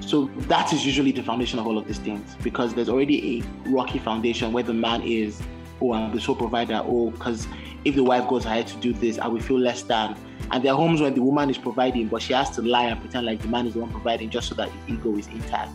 so 0.00 0.26
that 0.48 0.72
is 0.72 0.84
usually 0.84 1.12
the 1.12 1.22
foundation 1.22 1.58
of 1.58 1.66
all 1.66 1.78
of 1.78 1.86
these 1.86 1.98
things 1.98 2.36
because 2.42 2.74
there's 2.74 2.88
already 2.88 3.38
a 3.38 3.68
rocky 3.68 3.98
foundation 3.98 4.52
where 4.52 4.62
the 4.62 4.74
man 4.74 5.02
is, 5.02 5.40
oh, 5.80 5.92
I'm 5.92 6.14
the 6.14 6.20
sole 6.20 6.34
provider, 6.34 6.80
oh, 6.84 7.10
because 7.10 7.46
if 7.84 7.94
the 7.94 8.04
wife 8.04 8.28
goes 8.28 8.44
ahead 8.44 8.66
to 8.68 8.76
do 8.78 8.92
this, 8.92 9.18
I 9.18 9.26
will 9.26 9.40
feel 9.40 9.58
less 9.58 9.82
than. 9.82 10.16
And 10.50 10.62
there 10.62 10.72
are 10.72 10.76
homes 10.76 11.00
where 11.00 11.10
the 11.10 11.22
woman 11.22 11.50
is 11.50 11.58
providing, 11.58 12.08
but 12.08 12.22
she 12.22 12.32
has 12.32 12.50
to 12.50 12.62
lie 12.62 12.84
and 12.84 13.00
pretend 13.00 13.26
like 13.26 13.40
the 13.40 13.48
man 13.48 13.66
is 13.66 13.74
the 13.74 13.80
one 13.80 13.90
providing 13.90 14.30
just 14.30 14.48
so 14.48 14.54
that 14.56 14.70
the 14.86 14.94
ego 14.94 15.16
is 15.16 15.26
intact, 15.28 15.72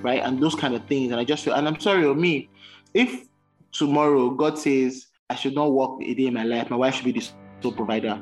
right? 0.00 0.22
And 0.22 0.42
those 0.42 0.54
kind 0.54 0.74
of 0.74 0.84
things. 0.86 1.12
And 1.12 1.20
I 1.20 1.24
just 1.24 1.44
feel, 1.44 1.54
and 1.54 1.68
I'm 1.68 1.78
sorry, 1.78 2.04
or 2.04 2.14
me, 2.14 2.48
if 2.94 3.26
tomorrow 3.72 4.30
God 4.30 4.58
says 4.58 5.08
I 5.28 5.34
should 5.34 5.54
not 5.54 5.72
work 5.72 6.00
a 6.00 6.14
day 6.14 6.26
in 6.26 6.34
my 6.34 6.44
life, 6.44 6.70
my 6.70 6.76
wife 6.76 6.94
should 6.94 7.04
be 7.04 7.12
the 7.12 7.26
provider, 7.72 8.20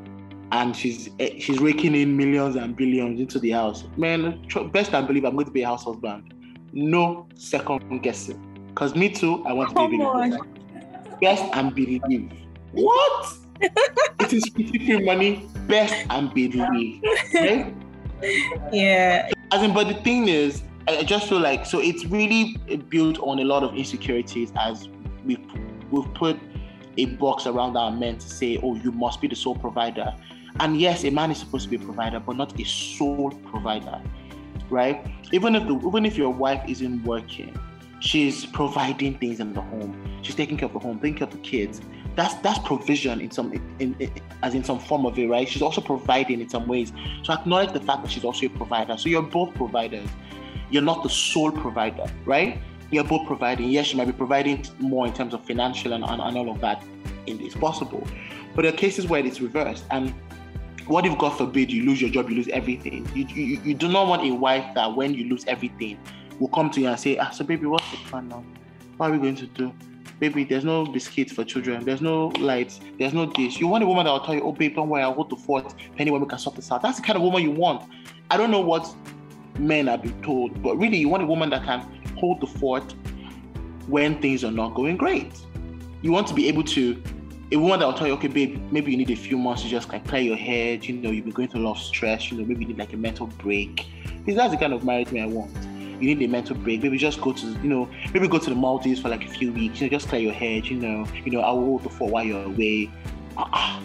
and 0.52 0.76
she's 0.76 1.10
eh, 1.20 1.38
she's 1.38 1.58
raking 1.58 1.94
in 1.94 2.16
millions 2.16 2.56
and 2.56 2.76
billions 2.76 3.20
into 3.20 3.38
the 3.38 3.50
house. 3.50 3.84
Man, 3.96 4.46
best 4.72 4.94
I 4.94 5.02
believe 5.02 5.24
I'm 5.24 5.34
going 5.34 5.46
to 5.46 5.52
be 5.52 5.62
a 5.62 5.66
house 5.66 5.84
husband. 5.84 6.34
No 6.72 7.28
second 7.34 8.02
guessing. 8.02 8.48
Cause 8.74 8.94
me 8.94 9.10
too, 9.10 9.44
I 9.44 9.52
want 9.52 9.76
to 9.76 9.88
be 9.88 10.02
a 10.02 10.30
baby. 10.30 10.36
Best 11.20 11.44
and 11.52 11.74
believe. 11.74 12.32
What? 12.72 13.36
it 13.60 14.32
is 14.32 14.48
free 14.48 15.04
money. 15.04 15.48
Best 15.66 15.94
and 16.10 16.32
believe. 16.32 17.02
Okay? 17.34 17.72
Yeah. 18.72 19.28
As 19.50 19.64
in, 19.64 19.74
but 19.74 19.88
the 19.88 19.94
thing 19.94 20.28
is, 20.28 20.62
I 20.86 21.02
just 21.02 21.28
feel 21.28 21.40
like 21.40 21.66
so 21.66 21.80
it's 21.80 22.04
really 22.04 22.56
built 22.88 23.18
on 23.18 23.40
a 23.40 23.44
lot 23.44 23.64
of 23.64 23.74
insecurities 23.74 24.52
as 24.56 24.88
we 25.24 25.36
we've 25.90 26.12
put 26.14 26.38
a 26.96 27.06
box 27.06 27.46
around 27.46 27.76
our 27.76 27.90
men 27.90 28.18
to 28.18 28.28
say, 28.28 28.58
oh, 28.62 28.76
you 28.76 28.92
must 28.92 29.20
be 29.20 29.28
the 29.28 29.36
sole 29.36 29.54
provider. 29.54 30.14
And 30.60 30.78
yes, 30.80 31.04
a 31.04 31.10
man 31.10 31.30
is 31.30 31.38
supposed 31.38 31.64
to 31.64 31.70
be 31.70 31.76
a 31.76 31.86
provider, 31.86 32.20
but 32.20 32.36
not 32.36 32.58
a 32.60 32.64
sole 32.64 33.30
provider, 33.46 34.00
right? 34.68 35.06
Even 35.32 35.54
if 35.54 35.66
the 35.66 35.74
even 35.88 36.04
if 36.04 36.18
your 36.18 36.30
wife 36.30 36.62
isn't 36.68 37.04
working, 37.04 37.58
she's 38.00 38.44
providing 38.44 39.16
things 39.18 39.40
in 39.40 39.54
the 39.54 39.62
home. 39.62 39.96
She's 40.22 40.34
taking 40.34 40.58
care 40.58 40.66
of 40.66 40.74
the 40.74 40.78
home, 40.78 40.98
taking 40.98 41.16
care 41.16 41.26
of 41.26 41.32
the 41.32 41.38
kids. 41.38 41.80
That's 42.16 42.34
that's 42.34 42.58
provision 42.58 43.20
in 43.20 43.30
some 43.30 43.52
in, 43.78 43.96
in, 43.98 44.12
as 44.42 44.54
in 44.54 44.62
some 44.62 44.78
form 44.78 45.06
of 45.06 45.18
it, 45.18 45.26
right? 45.28 45.48
She's 45.48 45.62
also 45.62 45.80
providing 45.80 46.40
in 46.42 46.48
some 46.48 46.66
ways. 46.66 46.92
So 47.22 47.32
acknowledge 47.32 47.72
the 47.72 47.80
fact 47.80 48.02
that 48.02 48.10
she's 48.10 48.24
also 48.24 48.44
a 48.46 48.50
provider. 48.50 48.98
So 48.98 49.08
you're 49.08 49.22
both 49.22 49.54
providers. 49.54 50.08
You're 50.70 50.82
not 50.82 51.02
the 51.02 51.10
sole 51.10 51.52
provider, 51.52 52.06
right? 52.26 52.58
You're 52.92 53.02
both 53.02 53.26
providing. 53.26 53.70
Yes, 53.70 53.86
she 53.86 53.96
might 53.96 54.04
be 54.04 54.12
providing 54.12 54.64
more 54.78 55.06
in 55.06 55.12
terms 55.12 55.34
of 55.34 55.44
financial 55.44 55.94
and, 55.94 56.04
and, 56.04 56.20
and 56.20 56.36
all 56.36 56.50
of 56.50 56.60
that. 56.60 56.84
It's 57.26 57.54
possible, 57.54 58.06
but 58.54 58.62
there 58.62 58.72
are 58.72 58.76
cases 58.76 59.06
where 59.06 59.24
it's 59.24 59.40
reversed, 59.40 59.84
and 59.90 60.12
what 60.86 61.06
if 61.06 61.16
God 61.18 61.30
forbid 61.30 61.70
you 61.70 61.84
lose 61.84 62.00
your 62.00 62.10
job, 62.10 62.28
you 62.28 62.36
lose 62.36 62.48
everything? 62.48 63.08
You, 63.14 63.26
you, 63.26 63.60
you 63.64 63.74
do 63.74 63.88
not 63.88 64.08
want 64.08 64.22
a 64.22 64.34
wife 64.34 64.74
that 64.74 64.94
when 64.94 65.14
you 65.14 65.28
lose 65.28 65.44
everything 65.46 65.98
will 66.38 66.48
come 66.48 66.68
to 66.70 66.80
you 66.80 66.88
and 66.88 66.98
say, 66.98 67.16
ah, 67.18 67.30
so 67.30 67.44
baby, 67.44 67.66
what's 67.66 67.88
the 67.90 67.96
plan 68.08 68.28
now? 68.28 68.44
What 68.96 69.10
are 69.10 69.12
we 69.12 69.18
going 69.18 69.36
to 69.36 69.46
do? 69.46 69.72
Baby, 70.18 70.44
there's 70.44 70.64
no 70.64 70.84
biscuits 70.84 71.32
for 71.32 71.44
children. 71.44 71.84
There's 71.84 72.00
no 72.00 72.28
lights. 72.38 72.80
There's 72.98 73.14
no 73.14 73.26
dish. 73.26 73.58
You 73.58 73.68
want 73.68 73.84
a 73.84 73.86
woman 73.86 74.04
that 74.06 74.12
will 74.12 74.20
tell 74.20 74.34
you, 74.34 74.42
oh, 74.42 74.52
babe, 74.52 74.74
don't 74.74 74.88
worry, 74.88 75.02
I'll 75.02 75.14
hold 75.14 75.30
the 75.30 75.36
fort. 75.36 75.74
Anyway, 75.98 76.18
we 76.18 76.26
can 76.26 76.38
sort 76.38 76.56
this 76.56 76.70
out. 76.70 76.82
That's 76.82 76.98
the 76.98 77.06
kind 77.06 77.16
of 77.16 77.22
woman 77.22 77.42
you 77.42 77.52
want. 77.52 77.88
I 78.30 78.36
don't 78.36 78.50
know 78.50 78.60
what 78.60 78.92
men 79.58 79.88
are 79.88 79.98
being 79.98 80.20
told, 80.22 80.62
but 80.62 80.76
really, 80.76 80.98
you 80.98 81.08
want 81.08 81.22
a 81.22 81.26
woman 81.26 81.50
that 81.50 81.64
can 81.64 81.86
hold 82.22 82.40
the 82.40 82.46
fort 82.46 82.94
when 83.88 84.20
things 84.22 84.44
are 84.44 84.52
not 84.52 84.74
going 84.74 84.96
great. 84.96 85.32
You 86.02 86.12
want 86.12 86.28
to 86.28 86.34
be 86.34 86.46
able 86.46 86.62
to 86.76 87.02
a 87.50 87.56
woman 87.56 87.80
that 87.80 87.86
will 87.86 87.92
tell 87.92 88.06
you, 88.06 88.14
okay, 88.14 88.28
babe, 88.28 88.62
maybe 88.70 88.92
you 88.92 88.96
need 88.96 89.10
a 89.10 89.16
few 89.16 89.36
months 89.36 89.62
to 89.62 89.68
just 89.68 89.88
like 89.90 90.06
clear 90.06 90.22
your 90.22 90.36
head. 90.36 90.86
You 90.86 90.94
know, 90.94 91.10
you've 91.10 91.24
been 91.24 91.34
going 91.34 91.48
through 91.48 91.62
a 91.62 91.66
lot 91.66 91.76
of 91.76 91.82
stress. 91.82 92.30
You 92.30 92.38
know, 92.38 92.44
maybe 92.44 92.62
you 92.62 92.68
need 92.68 92.78
like 92.78 92.92
a 92.92 92.96
mental 92.96 93.26
break. 93.26 93.86
Because 94.18 94.36
that's 94.36 94.52
the 94.52 94.56
kind 94.56 94.72
of 94.72 94.84
marriage 94.84 95.12
I 95.12 95.26
want. 95.26 95.52
You 96.00 96.14
need 96.14 96.22
a 96.22 96.28
mental 96.28 96.56
break. 96.56 96.82
Maybe 96.82 96.96
just 96.96 97.20
go 97.20 97.32
to, 97.32 97.46
you 97.46 97.68
know, 97.68 97.90
maybe 98.14 98.26
go 98.26 98.38
to 98.38 98.48
the 98.48 98.56
Maldives 98.56 99.00
for 99.00 99.08
like 99.08 99.24
a 99.24 99.28
few 99.28 99.52
weeks. 99.52 99.80
You 99.80 99.88
know, 99.88 99.90
just 99.90 100.08
clear 100.08 100.22
your 100.22 100.32
head. 100.32 100.66
You 100.66 100.78
know, 100.78 101.06
you 101.24 101.32
know, 101.32 101.40
I 101.40 101.50
will 101.52 101.64
hold 101.64 101.82
the 101.82 101.90
fort 101.90 102.12
while 102.12 102.24
you're 102.24 102.44
away. 102.44 102.90
Uh-uh. 103.36 103.80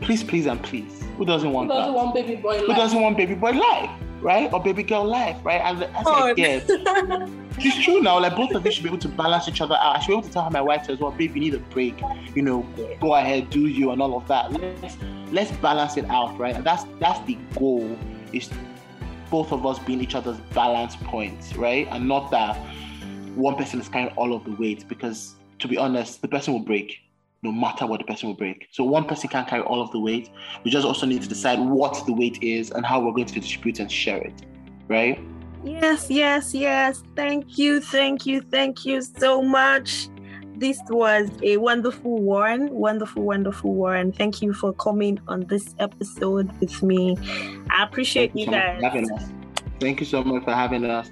Please, 0.00 0.24
please, 0.24 0.46
and 0.46 0.60
please. 0.62 1.04
Who 1.18 1.24
doesn't 1.24 1.52
want 1.52 1.68
Who 1.68 1.74
doesn't 1.74 1.92
that? 1.92 1.96
want 1.96 2.14
baby 2.14 2.34
boy 2.36 2.56
life? 2.56 2.66
Who 2.66 2.74
doesn't 2.74 3.00
want 3.00 3.16
baby 3.16 3.34
boy 3.34 3.50
life, 3.50 3.90
right? 4.20 4.52
Or 4.52 4.62
baby 4.62 4.82
girl 4.82 5.04
life, 5.04 5.36
right? 5.44 5.60
And 5.60 5.82
as 5.84 6.04
oh, 6.06 6.14
I 6.14 6.34
get, 6.34 6.68
it's 7.64 7.84
true 7.84 8.00
now. 8.00 8.20
Like 8.20 8.36
both 8.36 8.52
of 8.52 8.64
you 8.64 8.70
should 8.70 8.82
be 8.82 8.88
able 8.88 8.98
to 8.98 9.08
balance 9.08 9.48
each 9.48 9.60
other 9.60 9.74
out. 9.74 9.96
I 9.96 10.00
should 10.00 10.08
be 10.08 10.12
able 10.14 10.22
to 10.22 10.30
tell 10.30 10.44
her 10.44 10.50
my 10.50 10.60
wife 10.60 10.88
as 10.88 10.98
well, 10.98 11.10
babe, 11.10 11.34
you 11.34 11.40
need 11.40 11.54
a 11.54 11.58
break. 11.58 12.00
You 12.34 12.42
know, 12.42 12.66
go 13.00 13.14
ahead, 13.14 13.50
do 13.50 13.66
you, 13.66 13.90
and 13.90 14.00
all 14.00 14.16
of 14.16 14.26
that. 14.28 14.52
Let's 14.52 14.96
let's 15.30 15.52
balance 15.58 15.96
it 15.96 16.08
out, 16.10 16.38
right? 16.38 16.54
And 16.54 16.64
that's 16.64 16.84
that's 16.98 17.24
the 17.26 17.36
goal. 17.54 17.96
Is 18.32 18.50
both 19.30 19.52
of 19.52 19.66
us 19.66 19.78
being 19.78 20.00
each 20.00 20.14
other's 20.14 20.38
balance 20.54 20.96
points, 20.96 21.56
right? 21.56 21.88
And 21.90 22.08
not 22.08 22.30
that 22.30 22.56
one 23.34 23.56
person 23.56 23.80
is 23.80 23.88
carrying 23.88 24.14
all 24.16 24.34
of 24.34 24.44
the 24.44 24.52
weight. 24.52 24.88
Because 24.88 25.34
to 25.58 25.68
be 25.68 25.76
honest, 25.76 26.22
the 26.22 26.28
person 26.28 26.52
will 26.52 26.64
break 26.64 26.98
no 27.42 27.52
matter 27.52 27.86
what 27.86 28.00
the 28.00 28.04
person 28.04 28.28
will 28.28 28.36
break. 28.36 28.66
So 28.72 28.84
one 28.84 29.04
person 29.04 29.28
can't 29.28 29.46
carry 29.46 29.62
all 29.62 29.80
of 29.80 29.92
the 29.92 30.00
weight. 30.00 30.30
We 30.64 30.70
just 30.70 30.84
also 30.84 31.06
need 31.06 31.22
to 31.22 31.28
decide 31.28 31.60
what 31.60 32.04
the 32.06 32.12
weight 32.12 32.42
is 32.42 32.70
and 32.70 32.84
how 32.84 33.00
we're 33.00 33.12
going 33.12 33.26
to 33.26 33.40
distribute 33.40 33.78
and 33.78 33.90
share 33.90 34.18
it, 34.18 34.42
right? 34.88 35.20
Yes, 35.64 36.10
yes, 36.10 36.54
yes. 36.54 37.02
Thank 37.16 37.58
you, 37.58 37.80
thank 37.80 38.26
you, 38.26 38.40
thank 38.40 38.84
you 38.84 39.02
so 39.02 39.42
much. 39.42 40.08
This 40.56 40.80
was 40.88 41.30
a 41.42 41.56
wonderful 41.58 42.18
one, 42.18 42.68
wonderful, 42.70 43.22
wonderful 43.22 43.74
one. 43.74 44.10
Thank 44.12 44.42
you 44.42 44.52
for 44.52 44.72
coming 44.72 45.20
on 45.28 45.40
this 45.46 45.74
episode 45.78 46.50
with 46.60 46.82
me. 46.82 47.16
I 47.70 47.84
appreciate 47.84 48.32
Thank 48.32 48.40
you 48.40 48.44
so 48.46 48.50
much 48.52 48.64
for 48.74 48.80
guys. 48.80 48.82
having 48.82 49.12
us. 49.12 49.22
Thank 49.80 50.00
you 50.00 50.06
so 50.06 50.24
much 50.24 50.44
for 50.44 50.52
having 50.52 50.84
us. 50.84 51.10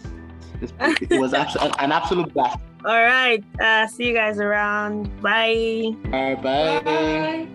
It 0.80 1.20
was 1.20 1.32
an 1.34 1.92
absolute 1.92 2.32
blast. 2.32 2.58
All 2.84 3.02
right. 3.02 3.44
Uh, 3.60 3.86
see 3.86 4.06
you 4.08 4.14
guys 4.14 4.38
around. 4.40 5.20
Bye. 5.20 5.94
All 6.06 6.10
right, 6.10 6.42
bye. 6.42 6.80
Bye. 6.80 7.48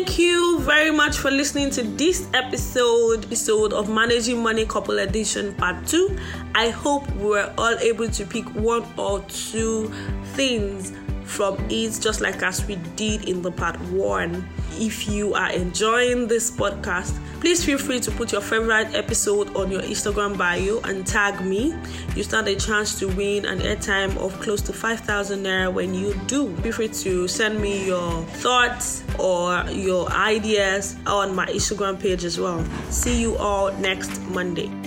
Thank 0.00 0.18
you 0.18 0.60
very 0.60 0.90
much 0.90 1.18
for 1.18 1.30
listening 1.30 1.68
to 1.72 1.82
this 1.82 2.26
episode 2.32 3.26
episode 3.26 3.74
of 3.74 3.90
Managing 3.90 4.42
Money 4.42 4.64
Couple 4.64 4.98
Edition 4.98 5.52
Part 5.56 5.86
2. 5.86 6.16
I 6.54 6.70
hope 6.70 7.06
we 7.16 7.26
were 7.26 7.52
all 7.58 7.76
able 7.80 8.08
to 8.08 8.24
pick 8.24 8.46
one 8.54 8.82
or 8.96 9.20
two 9.28 9.92
things 10.32 10.94
from 11.24 11.58
it, 11.68 11.98
just 12.00 12.22
like 12.22 12.42
as 12.42 12.64
we 12.64 12.76
did 12.96 13.28
in 13.28 13.42
the 13.42 13.52
part 13.52 13.78
one. 13.90 14.48
If 14.72 15.08
you 15.08 15.34
are 15.34 15.50
enjoying 15.50 16.28
this 16.28 16.50
podcast, 16.50 17.18
please 17.40 17.64
feel 17.64 17.78
free 17.78 18.00
to 18.00 18.10
put 18.10 18.32
your 18.32 18.40
favorite 18.40 18.94
episode 18.94 19.54
on 19.56 19.70
your 19.70 19.82
Instagram 19.82 20.36
bio 20.38 20.80
and 20.84 21.06
tag 21.06 21.44
me. 21.44 21.74
You 22.16 22.22
stand 22.22 22.48
a 22.48 22.56
chance 22.56 22.98
to 23.00 23.08
win 23.08 23.44
an 23.46 23.60
airtime 23.60 24.16
of 24.16 24.38
close 24.40 24.62
to 24.62 24.72
5,000 24.72 25.44
naira 25.44 25.72
when 25.72 25.94
you 25.94 26.14
do. 26.26 26.54
Feel 26.56 26.72
free 26.72 26.88
to 26.88 27.28
send 27.28 27.60
me 27.60 27.86
your 27.86 28.22
thoughts 28.42 29.04
or 29.18 29.64
your 29.70 30.10
ideas 30.12 30.96
on 31.06 31.34
my 31.34 31.46
Instagram 31.46 32.00
page 32.00 32.24
as 32.24 32.38
well. 32.38 32.64
See 32.90 33.20
you 33.20 33.36
all 33.36 33.72
next 33.78 34.20
Monday. 34.30 34.79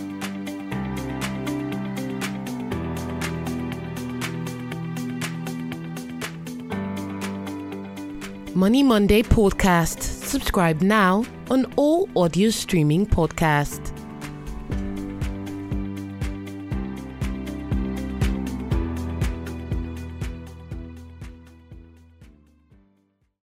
Money 8.56 8.84
Monday 8.84 9.24
podcast. 9.24 10.00
Subscribe 10.02 10.82
now 10.82 11.26
on 11.50 11.66
all 11.76 12.08
audio 12.16 12.52
streaming 12.52 13.04
podcasts. 13.04 13.93